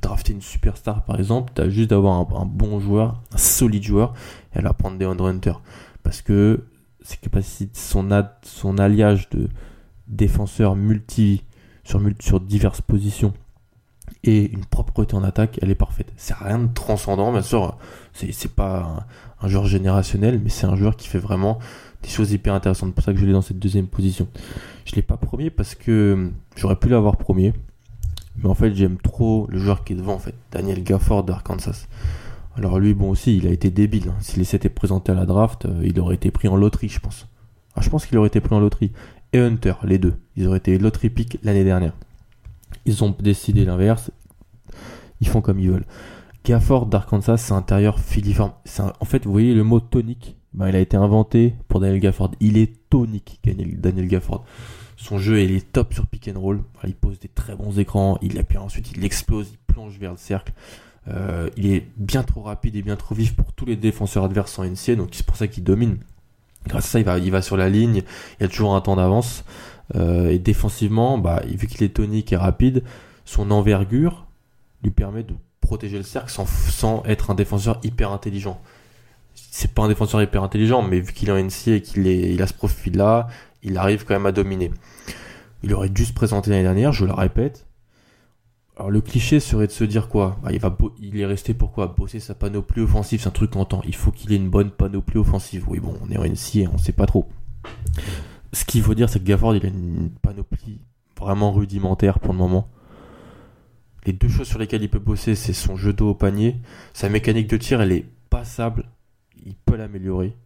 drafter 0.00 0.32
une 0.32 0.42
superstar 0.42 1.04
par 1.04 1.18
exemple, 1.18 1.52
tu 1.54 1.62
as 1.62 1.68
juste 1.68 1.90
d'avoir 1.90 2.20
un, 2.20 2.46
bon 2.46 2.78
joueur, 2.78 3.20
un 3.32 3.38
solide 3.38 3.82
joueur, 3.82 4.14
et 4.54 4.60
va 4.60 4.72
prendre 4.72 4.98
des 4.98 5.06
Hunter. 5.06 5.54
Parce 6.02 6.22
que 6.22 6.64
ses 7.02 7.16
capacités, 7.16 7.70
son, 7.74 8.08
son 8.42 8.78
alliage 8.78 9.28
de 9.30 9.48
défenseurs 10.06 10.76
multi 10.76 11.44
sur, 11.82 12.00
sur 12.20 12.40
diverses 12.40 12.82
positions 12.82 13.32
et 14.24 14.50
une 14.52 14.64
propreté 14.64 15.14
en 15.14 15.24
attaque, 15.24 15.58
elle 15.62 15.70
est 15.70 15.74
parfaite. 15.74 16.12
C'est 16.16 16.34
rien 16.34 16.58
de 16.58 16.72
transcendant, 16.72 17.32
bien 17.32 17.42
sûr, 17.42 17.78
c'est 18.12 18.54
pas 18.54 19.06
un, 19.40 19.48
joueur 19.48 19.66
générationnel, 19.66 20.40
mais 20.42 20.50
c'est 20.50 20.66
un 20.66 20.76
joueur 20.76 20.96
qui 20.96 21.08
fait 21.08 21.18
vraiment 21.18 21.58
des 22.02 22.08
choses 22.08 22.32
hyper 22.32 22.54
intéressantes. 22.54 22.90
C'est 22.90 22.94
pour 22.94 23.04
ça 23.04 23.12
que 23.12 23.18
je 23.18 23.26
l'ai 23.26 23.32
dans 23.32 23.42
cette 23.42 23.58
deuxième 23.58 23.86
position. 23.86 24.28
Je 24.84 24.94
l'ai 24.96 25.02
pas 25.02 25.16
premier 25.16 25.50
parce 25.50 25.74
que 25.74 26.30
j'aurais 26.56 26.76
pu 26.76 26.88
l'avoir 26.88 27.16
premier. 27.16 27.52
Mais 28.38 28.48
en 28.48 28.54
fait, 28.54 28.74
j'aime 28.74 28.96
trop 28.96 29.46
le 29.50 29.58
joueur 29.58 29.84
qui 29.84 29.92
est 29.92 29.96
devant, 29.96 30.14
en 30.14 30.18
fait. 30.18 30.34
Daniel 30.50 30.82
Gafford 30.82 31.24
d'Arkansas. 31.24 31.86
Alors 32.56 32.78
lui, 32.78 32.94
bon 32.94 33.10
aussi, 33.10 33.36
il 33.36 33.46
a 33.46 33.50
été 33.50 33.70
débile. 33.70 34.08
Hein. 34.08 34.16
S'il 34.20 34.44
s'était 34.44 34.68
présenté 34.68 35.12
à 35.12 35.14
la 35.14 35.26
draft, 35.26 35.66
euh, 35.66 35.82
il 35.84 35.98
aurait 36.00 36.16
été 36.16 36.30
pris 36.30 36.48
en 36.48 36.56
loterie, 36.56 36.88
je 36.88 37.00
pense. 37.00 37.26
Ah, 37.74 37.80
je 37.80 37.90
pense 37.90 38.06
qu'il 38.06 38.18
aurait 38.18 38.28
été 38.28 38.40
pris 38.40 38.54
en 38.54 38.60
loterie. 38.60 38.92
Et 39.32 39.38
Hunter, 39.38 39.74
les 39.84 39.98
deux. 39.98 40.14
Ils 40.36 40.48
auraient 40.48 40.58
été 40.58 40.76
loterie 40.78 41.10
pick 41.10 41.38
l'année 41.42 41.64
dernière. 41.64 41.92
Ils 42.86 43.04
ont 43.04 43.14
décidé 43.18 43.64
l'inverse. 43.64 44.10
Ils 45.20 45.28
font 45.28 45.40
comme 45.40 45.60
ils 45.60 45.70
veulent. 45.70 45.86
Gafford 46.44 46.86
d'Arkansas, 46.86 47.36
c'est 47.36 47.52
intérieur 47.52 48.00
filiforme. 48.00 48.52
En 49.00 49.04
fait, 49.04 49.24
vous 49.24 49.32
voyez 49.32 49.54
le 49.54 49.62
mot 49.62 49.80
tonique? 49.80 50.36
Ben, 50.52 50.68
il 50.68 50.76
a 50.76 50.80
été 50.80 50.96
inventé 50.96 51.54
pour 51.68 51.80
Daniel 51.80 52.00
Gafford. 52.00 52.32
Il 52.40 52.56
est 52.58 52.88
tonique, 52.88 53.40
Daniel 53.44 54.08
Gafford. 54.08 54.44
Son 54.96 55.18
jeu, 55.18 55.40
il 55.40 55.52
est 55.52 55.72
top 55.72 55.94
sur 55.94 56.06
pick 56.06 56.28
and 56.28 56.38
roll. 56.38 56.62
Il 56.84 56.94
pose 56.94 57.18
des 57.18 57.28
très 57.28 57.54
bons 57.54 57.78
écrans. 57.78 58.18
Il 58.20 58.38
appuie 58.38 58.58
ensuite, 58.58 58.92
il 58.92 59.04
explose, 59.04 59.48
il 59.50 59.58
plonge 59.72 59.98
vers 59.98 60.10
le 60.12 60.18
cercle. 60.18 60.52
Euh, 61.08 61.48
il 61.56 61.72
est 61.72 61.86
bien 61.96 62.22
trop 62.22 62.42
rapide 62.42 62.76
et 62.76 62.82
bien 62.82 62.96
trop 62.96 63.14
vif 63.14 63.34
pour 63.34 63.52
tous 63.52 63.64
les 63.64 63.76
défenseurs 63.76 64.24
adverses 64.24 64.58
en 64.58 64.64
NCA, 64.64 64.96
donc 64.96 65.08
c'est 65.12 65.24
pour 65.24 65.36
ça 65.36 65.48
qu'il 65.48 65.64
domine. 65.64 65.98
Grâce 66.66 66.94
à 66.94 67.02
ça, 67.02 67.18
il 67.18 67.30
va, 67.30 67.40
sur 67.40 67.56
la 67.56 67.70
ligne, 67.70 68.02
il 68.38 68.44
a 68.44 68.48
toujours 68.48 68.74
un 68.74 68.82
temps 68.82 68.96
d'avance. 68.96 69.44
Euh, 69.94 70.28
et 70.28 70.38
défensivement, 70.38 71.16
bah, 71.16 71.42
vu 71.46 71.66
qu'il 71.66 71.82
est 71.82 71.94
tonique 71.94 72.32
et 72.32 72.36
rapide, 72.36 72.84
son 73.24 73.50
envergure 73.50 74.26
lui 74.82 74.90
permet 74.90 75.22
de 75.22 75.34
protéger 75.62 75.96
le 75.96 76.04
cercle 76.04 76.30
sans 76.30 77.02
être 77.06 77.30
un 77.30 77.34
défenseur 77.34 77.80
hyper 77.82 78.12
intelligent 78.12 78.60
c'est 79.50 79.72
pas 79.72 79.82
un 79.82 79.88
défenseur 79.88 80.22
hyper 80.22 80.42
intelligent, 80.42 80.82
mais 80.82 81.00
vu 81.00 81.12
qu'il 81.12 81.28
est 81.28 81.32
en 81.32 81.38
NC 81.38 81.68
et 81.68 81.82
qu'il 81.82 82.06
il 82.06 82.40
a 82.42 82.46
ce 82.46 82.54
profil-là, 82.54 83.28
il 83.62 83.76
arrive 83.76 84.04
quand 84.04 84.14
même 84.14 84.26
à 84.26 84.32
dominer. 84.32 84.70
Il 85.62 85.74
aurait 85.74 85.88
dû 85.88 86.04
se 86.04 86.12
présenter 86.12 86.50
l'année 86.50 86.62
dernière, 86.62 86.92
je 86.92 87.04
le 87.04 87.12
répète. 87.12 87.66
Alors 88.76 88.90
le 88.90 89.02
cliché 89.02 89.40
serait 89.40 89.66
de 89.66 89.72
se 89.72 89.84
dire 89.84 90.08
quoi? 90.08 90.38
Bah, 90.42 90.52
il, 90.52 90.58
va 90.58 90.74
il 91.02 91.20
est 91.20 91.26
resté 91.26 91.52
pour 91.52 91.72
quoi? 91.72 91.88
Bosser 91.88 92.18
sa 92.18 92.34
panoplie 92.34 92.80
offensive, 92.80 93.20
c'est 93.20 93.28
un 93.28 93.32
truc 93.32 93.50
qu'on 93.50 93.60
entend. 93.60 93.82
Il 93.86 93.94
faut 93.94 94.10
qu'il 94.10 94.32
ait 94.32 94.36
une 94.36 94.48
bonne 94.48 94.70
panoplie 94.70 95.18
offensive. 95.18 95.64
Oui 95.68 95.80
bon, 95.80 95.94
on 96.02 96.10
est 96.10 96.16
en 96.16 96.24
NC 96.24 96.56
et 96.56 96.68
on 96.68 96.78
sait 96.78 96.92
pas 96.92 97.06
trop. 97.06 97.28
Ce 98.52 98.64
qu'il 98.64 98.82
faut 98.82 98.94
dire, 98.94 99.10
c'est 99.10 99.20
que 99.20 99.24
Gafford, 99.24 99.54
il 99.54 99.66
a 99.66 99.68
une 99.68 100.10
panoplie 100.22 100.80
vraiment 101.18 101.52
rudimentaire 101.52 102.18
pour 102.20 102.32
le 102.32 102.38
moment. 102.38 102.68
Les 104.06 104.14
deux 104.14 104.28
choses 104.28 104.48
sur 104.48 104.58
lesquelles 104.58 104.82
il 104.82 104.88
peut 104.88 104.98
bosser, 104.98 105.34
c'est 105.34 105.52
son 105.52 105.76
jeu 105.76 105.92
d'eau 105.92 106.08
au 106.10 106.14
panier. 106.14 106.56
Sa 106.94 107.10
mécanique 107.10 107.48
de 107.48 107.58
tir, 107.58 107.82
elle 107.82 107.92
est 107.92 108.06
passable 108.30 108.86
il 109.44 109.54
peut 109.54 109.76
l'améliorer. 109.76 110.36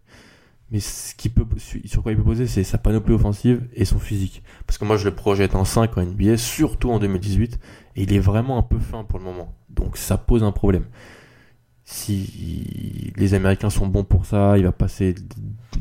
Mais 0.70 0.80
ce 0.80 1.14
qui 1.14 1.28
peut, 1.28 1.46
sur 1.59 2.02
quoi 2.02 2.12
il 2.12 2.16
peut 2.16 2.24
poser, 2.24 2.46
c'est 2.46 2.64
sa 2.64 2.78
panoplie 2.78 3.14
offensive 3.14 3.62
et 3.74 3.85
son 3.85 3.98
physique. 3.98 4.42
Parce 4.66 4.78
que 4.78 4.85
moi, 4.85 4.96
je 4.96 5.04
le 5.04 5.14
projette 5.14 5.54
en 5.54 5.64
5 5.64 5.96
en 5.96 6.02
NBA, 6.02 6.37
surtout 6.37 6.90
en 6.90 6.98
2018, 6.98 7.59
et 7.96 8.02
il 8.02 8.12
est 8.12 8.18
vraiment 8.18 8.59
un 8.59 8.62
peu 8.62 8.78
fin 8.78 9.04
pour 9.04 9.18
le 9.18 9.24
moment. 9.24 9.54
Donc 9.68 9.96
ça 9.96 10.16
pose 10.16 10.42
un 10.42 10.52
problème. 10.52 10.87
Si 11.87 13.12
les 13.16 13.35
Américains 13.35 13.68
sont 13.68 13.87
bons 13.87 14.04
pour 14.04 14.24
ça, 14.24 14.57
il 14.57 14.64
va 14.64 14.72
passer 14.72 15.14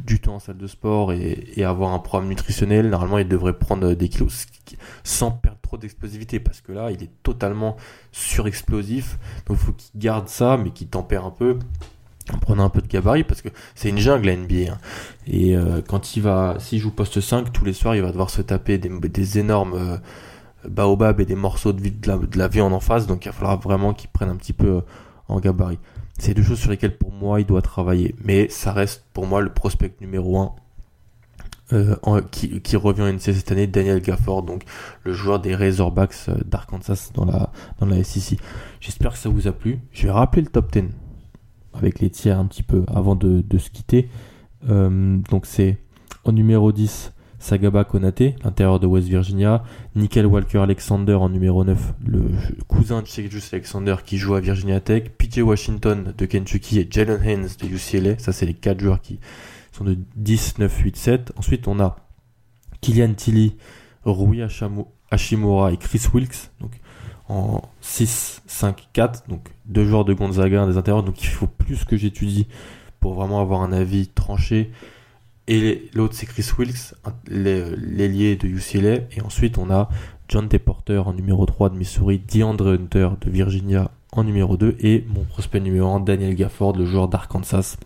du 0.04 0.20
temps 0.20 0.36
en 0.36 0.40
salle 0.40 0.58
de 0.58 0.68
sport 0.68 1.14
et, 1.14 1.64
avoir 1.64 1.94
un 1.94 2.00
programme 2.00 2.28
nutritionnel. 2.28 2.90
Normalement, 2.90 3.20
il 3.20 3.28
devrait 3.28 3.58
prendre 3.58 3.94
des 3.94 4.10
kilos 4.10 4.48
sans 5.06 5.32
perdre 5.32 5.60
trop 5.62 5.78
d'explosivité 5.78 6.42
parce 6.42 6.60
que 6.60 6.74
là, 6.74 6.92
il 6.92 7.02
est 7.02 7.12
totalement 7.24 7.78
surexplosif. 8.12 9.18
Donc, 9.46 9.58
il 9.62 9.66
faut 9.66 9.72
qu'il 9.72 10.00
garde 10.00 10.28
ça, 10.28 10.58
mais 10.58 10.72
qu'il 10.72 10.88
tempère 10.90 11.26
un 11.26 11.32
peu 11.32 11.58
en 12.32 12.38
prenant 12.38 12.64
un 12.64 12.70
peu 12.70 12.82
de 12.82 12.88
gabarit 12.88 13.24
parce 13.24 13.42
que 13.42 13.50
c'est 13.76 13.90
une 13.90 13.98
jungle 13.98 14.30
à 14.30 14.36
NBA 14.36 14.72
hein. 14.72 14.78
et 15.28 15.56
euh, 15.56 15.82
quand 15.86 16.16
il 16.16 16.22
va 16.22 16.56
s'il 16.60 16.80
joue 16.80 16.92
poste 16.92 17.20
5 17.20 17.52
tous 17.52 17.66
les 17.66 17.74
soirs 17.74 17.96
il 17.96 18.02
va 18.02 18.12
devoir 18.12 18.30
se 18.30 18.42
taper 18.42 18.78
des, 18.78 19.40
énormes 19.40 19.74
euh, 19.74 19.98
baobabs 20.68 21.20
et 21.20 21.26
des 21.26 21.36
morceaux 21.36 21.74
de, 21.74 21.90
de, 21.90 22.38
la, 22.38 22.48
viande 22.48 22.74
en 22.74 22.80
face 22.80 23.08
donc 23.08 23.26
il 23.26 23.30
va 23.30 23.34
falloir 23.34 23.60
vraiment 23.60 23.94
qu'il 23.94 24.10
prenne 24.10 24.30
un 24.30 24.38
petit 24.38 24.54
peu 24.54 24.68
euh, 24.68 24.82
en 25.28 25.40
gabarit 25.40 25.80
c'est 26.18 26.34
deux 26.34 26.44
choses 26.44 26.60
sur 26.60 26.70
lesquelles 26.70 26.98
pour 26.98 27.12
moi 27.12 27.42
il 27.42 27.46
doit 27.46 27.62
travailler 27.62 28.16
mais 28.24 28.48
ça 28.48 28.72
reste 28.72 29.04
pour 29.14 29.28
moi 29.28 29.42
le 29.42 29.50
prospect 29.50 29.94
numéro 30.00 30.38
1 30.38 30.52
qui, 32.32 32.76
revient 32.76 33.02
en 33.02 33.08
NC 33.08 33.34
cette 33.34 33.52
année, 33.52 33.66
Daniel 33.66 34.00
Gafford, 34.00 34.44
donc 34.44 34.64
le 35.06 35.14
joueur 35.14 35.40
des 35.40 35.56
Razorbacks 35.56 36.30
d'Arkansas 36.46 37.10
dans 37.16 37.26
la, 37.26 37.52
dans 37.80 37.88
la 37.88 38.04
SEC. 38.04 38.38
J'espère 38.80 39.14
que 39.14 39.18
ça 39.18 39.30
vous 39.30 39.48
a 39.48 39.52
plu. 39.52 39.80
Je 39.92 40.06
vais 40.06 40.12
rappeler 40.12 40.44
le 40.44 40.50
top 40.50 40.72
10 40.72 40.84
avec 41.74 42.00
les 42.00 42.10
tiers 42.10 42.40
un 42.40 42.46
petit 42.46 42.64
peu 42.64 42.84
avant 42.88 43.16
de, 43.16 43.44
se 43.58 43.70
quitter. 43.70 44.10
Euh, 44.70 45.18
donc 45.30 45.46
c'est 45.46 45.78
au 46.24 46.32
numéro 46.32 46.72
10 46.72 47.14
Sagaba 47.44 47.84
Konate, 47.84 48.42
l'intérieur 48.46 48.80
de 48.80 48.88
West 48.88 49.10
Virginia, 49.10 49.66
Nickel 49.96 50.26
Walker 50.26 50.60
Alexander 50.60 51.16
en 51.16 51.28
numéro 51.28 51.66
9, 51.66 51.94
le 52.06 52.22
cousin 52.70 53.02
de 53.02 53.08
Shakejus 53.08 53.50
Alexander 53.52 53.98
qui 54.06 54.18
joue 54.18 54.36
à 54.36 54.40
Virginia 54.40 54.80
Tech, 54.80 55.10
PJ 55.18 55.40
Washington 55.40 56.14
de 56.18 56.26
Kentucky 56.26 56.80
et 56.80 56.88
Jalen 56.90 57.22
Haynes 57.22 57.50
de 57.60 57.68
UCLA, 57.68 58.18
ça 58.18 58.32
c'est 58.32 58.46
les 58.46 58.54
quatre 58.54 58.80
joueurs 58.80 59.02
qui 59.02 59.20
sont 59.74 59.84
de 59.84 59.98
10, 60.16 60.60
9, 60.60 60.78
8, 60.78 60.96
7. 60.96 61.34
Ensuite 61.36 61.68
on 61.68 61.82
a 61.82 61.98
Kylian 62.80 63.14
Tilly, 63.14 63.58
Rui 64.06 64.42
Hashimura 65.12 65.74
et 65.74 65.78
Chris 65.78 66.04
Wilkes, 66.14 66.50
en 67.30 67.62
6, 67.82 68.42
5, 68.48 68.90
4, 68.94 69.30
donc 69.30 69.50
deux 69.66 69.86
joueurs 69.86 70.06
de 70.06 70.14
Gonzaga, 70.14 70.66
des 70.66 70.78
intérieurs, 70.78 71.04
donc 71.04 71.22
il 71.24 71.28
faut 71.28 71.48
plus 71.48 71.86
que 71.86 71.98
j'étudie 71.98 72.48
pour 73.00 73.14
vraiment 73.14 73.42
avoir 73.42 73.62
un 73.62 73.72
avis 73.72 74.08
tranché. 74.08 74.72
Et 75.48 75.90
l'autre 75.94 76.16
c'est 76.16 76.26
Chris 76.26 76.48
Wilkes, 76.58 76.94
l'ailier 77.28 78.36
de 78.36 78.48
UCLA, 78.48 78.96
et 79.12 79.22
ensuite 79.22 79.58
on 79.58 79.70
a 79.72 79.90
John 80.30 80.48
T. 80.48 80.58
Porter 80.58 81.00
en 81.06 81.14
numéro 81.14 81.46
3 81.46 81.70
de 81.70 81.76
Missouri, 81.76 82.20
DeAndre 82.20 82.74
Hunter 82.74 83.10
de 83.20 83.30
Virginia 83.30 83.92
en 84.14 84.24
numéro 84.24 84.58
2 84.58 84.78
et 84.80 85.06
mon 85.10 85.24
prospect 85.24 85.60
numéro 85.60 85.88
1, 85.96 86.00
Daniel 86.02 86.36
Gafford, 86.36 86.78
le 86.78 86.86
joueur 86.86 87.08
d'Arkansas. 87.08 87.78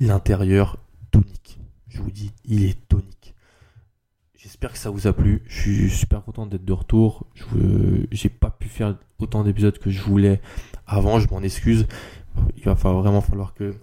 L'intérieur 0.00 0.76
tonique. 1.10 1.58
Je 1.88 2.00
vous 2.00 2.10
dis, 2.10 2.30
il 2.46 2.64
est 2.64 2.76
tonique. 2.88 3.19
J'espère 4.60 4.72
que 4.74 4.78
ça 4.78 4.90
vous 4.90 5.06
a 5.06 5.14
plu. 5.14 5.40
Je 5.46 5.58
suis 5.58 5.88
super 5.88 6.22
content 6.22 6.44
d'être 6.44 6.66
de 6.66 6.72
retour. 6.74 7.24
Je 7.34 7.56
n'ai 7.56 8.28
pas 8.28 8.50
pu 8.50 8.68
faire 8.68 8.94
autant 9.18 9.42
d'épisodes 9.42 9.78
que 9.78 9.88
je 9.88 10.02
voulais 10.02 10.42
avant. 10.86 11.18
Je 11.18 11.26
m'en 11.30 11.40
excuse. 11.40 11.86
Il 12.58 12.64
va 12.64 12.74
vraiment 12.74 13.22
falloir 13.22 13.54
que 13.54 13.74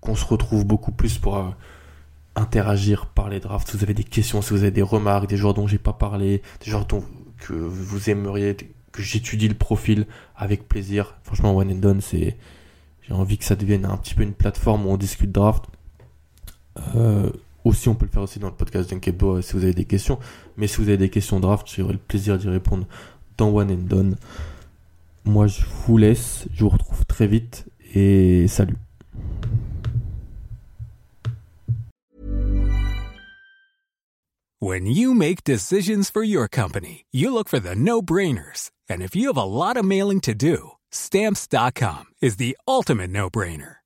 qu'on 0.00 0.16
se 0.16 0.24
retrouve 0.24 0.66
beaucoup 0.66 0.90
plus 0.90 1.18
pour 1.18 1.36
euh, 1.36 1.48
interagir, 2.34 3.06
parler 3.06 3.38
draft. 3.38 3.68
Si 3.68 3.76
vous 3.76 3.84
avez 3.84 3.94
des 3.94 4.02
questions, 4.02 4.42
si 4.42 4.50
vous 4.50 4.62
avez 4.62 4.72
des 4.72 4.82
remarques, 4.82 5.28
des 5.28 5.36
joueurs 5.36 5.54
dont 5.54 5.68
j'ai 5.68 5.78
pas 5.78 5.92
parlé, 5.92 6.42
des 6.64 6.72
joueurs 6.72 6.86
dont 6.86 7.04
que 7.38 7.52
vous 7.52 8.10
aimeriez 8.10 8.56
que 8.90 9.00
j'étudie 9.00 9.46
le 9.46 9.54
profil 9.54 10.08
avec 10.34 10.66
plaisir. 10.66 11.14
Franchement, 11.22 11.56
One 11.56 11.70
and 11.70 11.76
Done, 11.76 12.00
c'est 12.00 12.36
j'ai 13.02 13.14
envie 13.14 13.38
que 13.38 13.44
ça 13.44 13.54
devienne 13.54 13.84
un 13.84 13.96
petit 13.96 14.16
peu 14.16 14.24
une 14.24 14.34
plateforme 14.34 14.86
où 14.86 14.90
on 14.90 14.96
discute 14.96 15.30
draft. 15.30 15.66
Aussi, 17.64 17.88
on 17.88 17.94
peut 17.94 18.04
le 18.04 18.10
faire 18.10 18.22
aussi 18.22 18.38
dans 18.38 18.48
le 18.48 18.54
podcast 18.54 18.90
d'Unkebo 18.90 19.40
si 19.42 19.54
vous 19.54 19.64
avez 19.64 19.72
des 19.72 19.86
questions. 19.86 20.18
Mais 20.56 20.66
si 20.66 20.76
vous 20.76 20.88
avez 20.88 20.98
des 20.98 21.10
questions 21.10 21.40
draft, 21.40 21.66
j'aurai 21.74 21.94
le 21.94 21.98
plaisir 21.98 22.38
d'y 22.38 22.48
répondre 22.48 22.86
dans 23.38 23.48
One 23.48 23.70
and 23.70 23.88
Done. 23.88 24.16
Moi, 25.24 25.46
je 25.46 25.62
vous 25.86 25.96
laisse. 25.96 26.46
Je 26.52 26.64
vous 26.64 26.68
retrouve 26.68 27.04
très 27.06 27.26
vite. 27.26 27.66
Et 27.94 28.46
salut. 28.48 28.76
When 34.60 34.86
you 34.86 35.12
make 35.14 35.44
decisions 35.44 36.08
for 36.10 36.22
your 36.22 36.48
company, 36.48 37.04
you 37.12 37.32
look 37.32 37.48
for 37.48 37.60
the 37.60 37.74
no-brainers. 37.74 38.70
And 38.88 39.02
if 39.02 39.14
you 39.14 39.28
have 39.28 39.36
a 39.36 39.44
lot 39.44 39.76
of 39.76 39.84
mailing 39.84 40.20
to 40.20 40.34
do, 40.34 40.72
stamps.com 40.90 42.04
is 42.22 42.36
the 42.36 42.56
ultimate 42.66 43.10
no-brainer. 43.10 43.83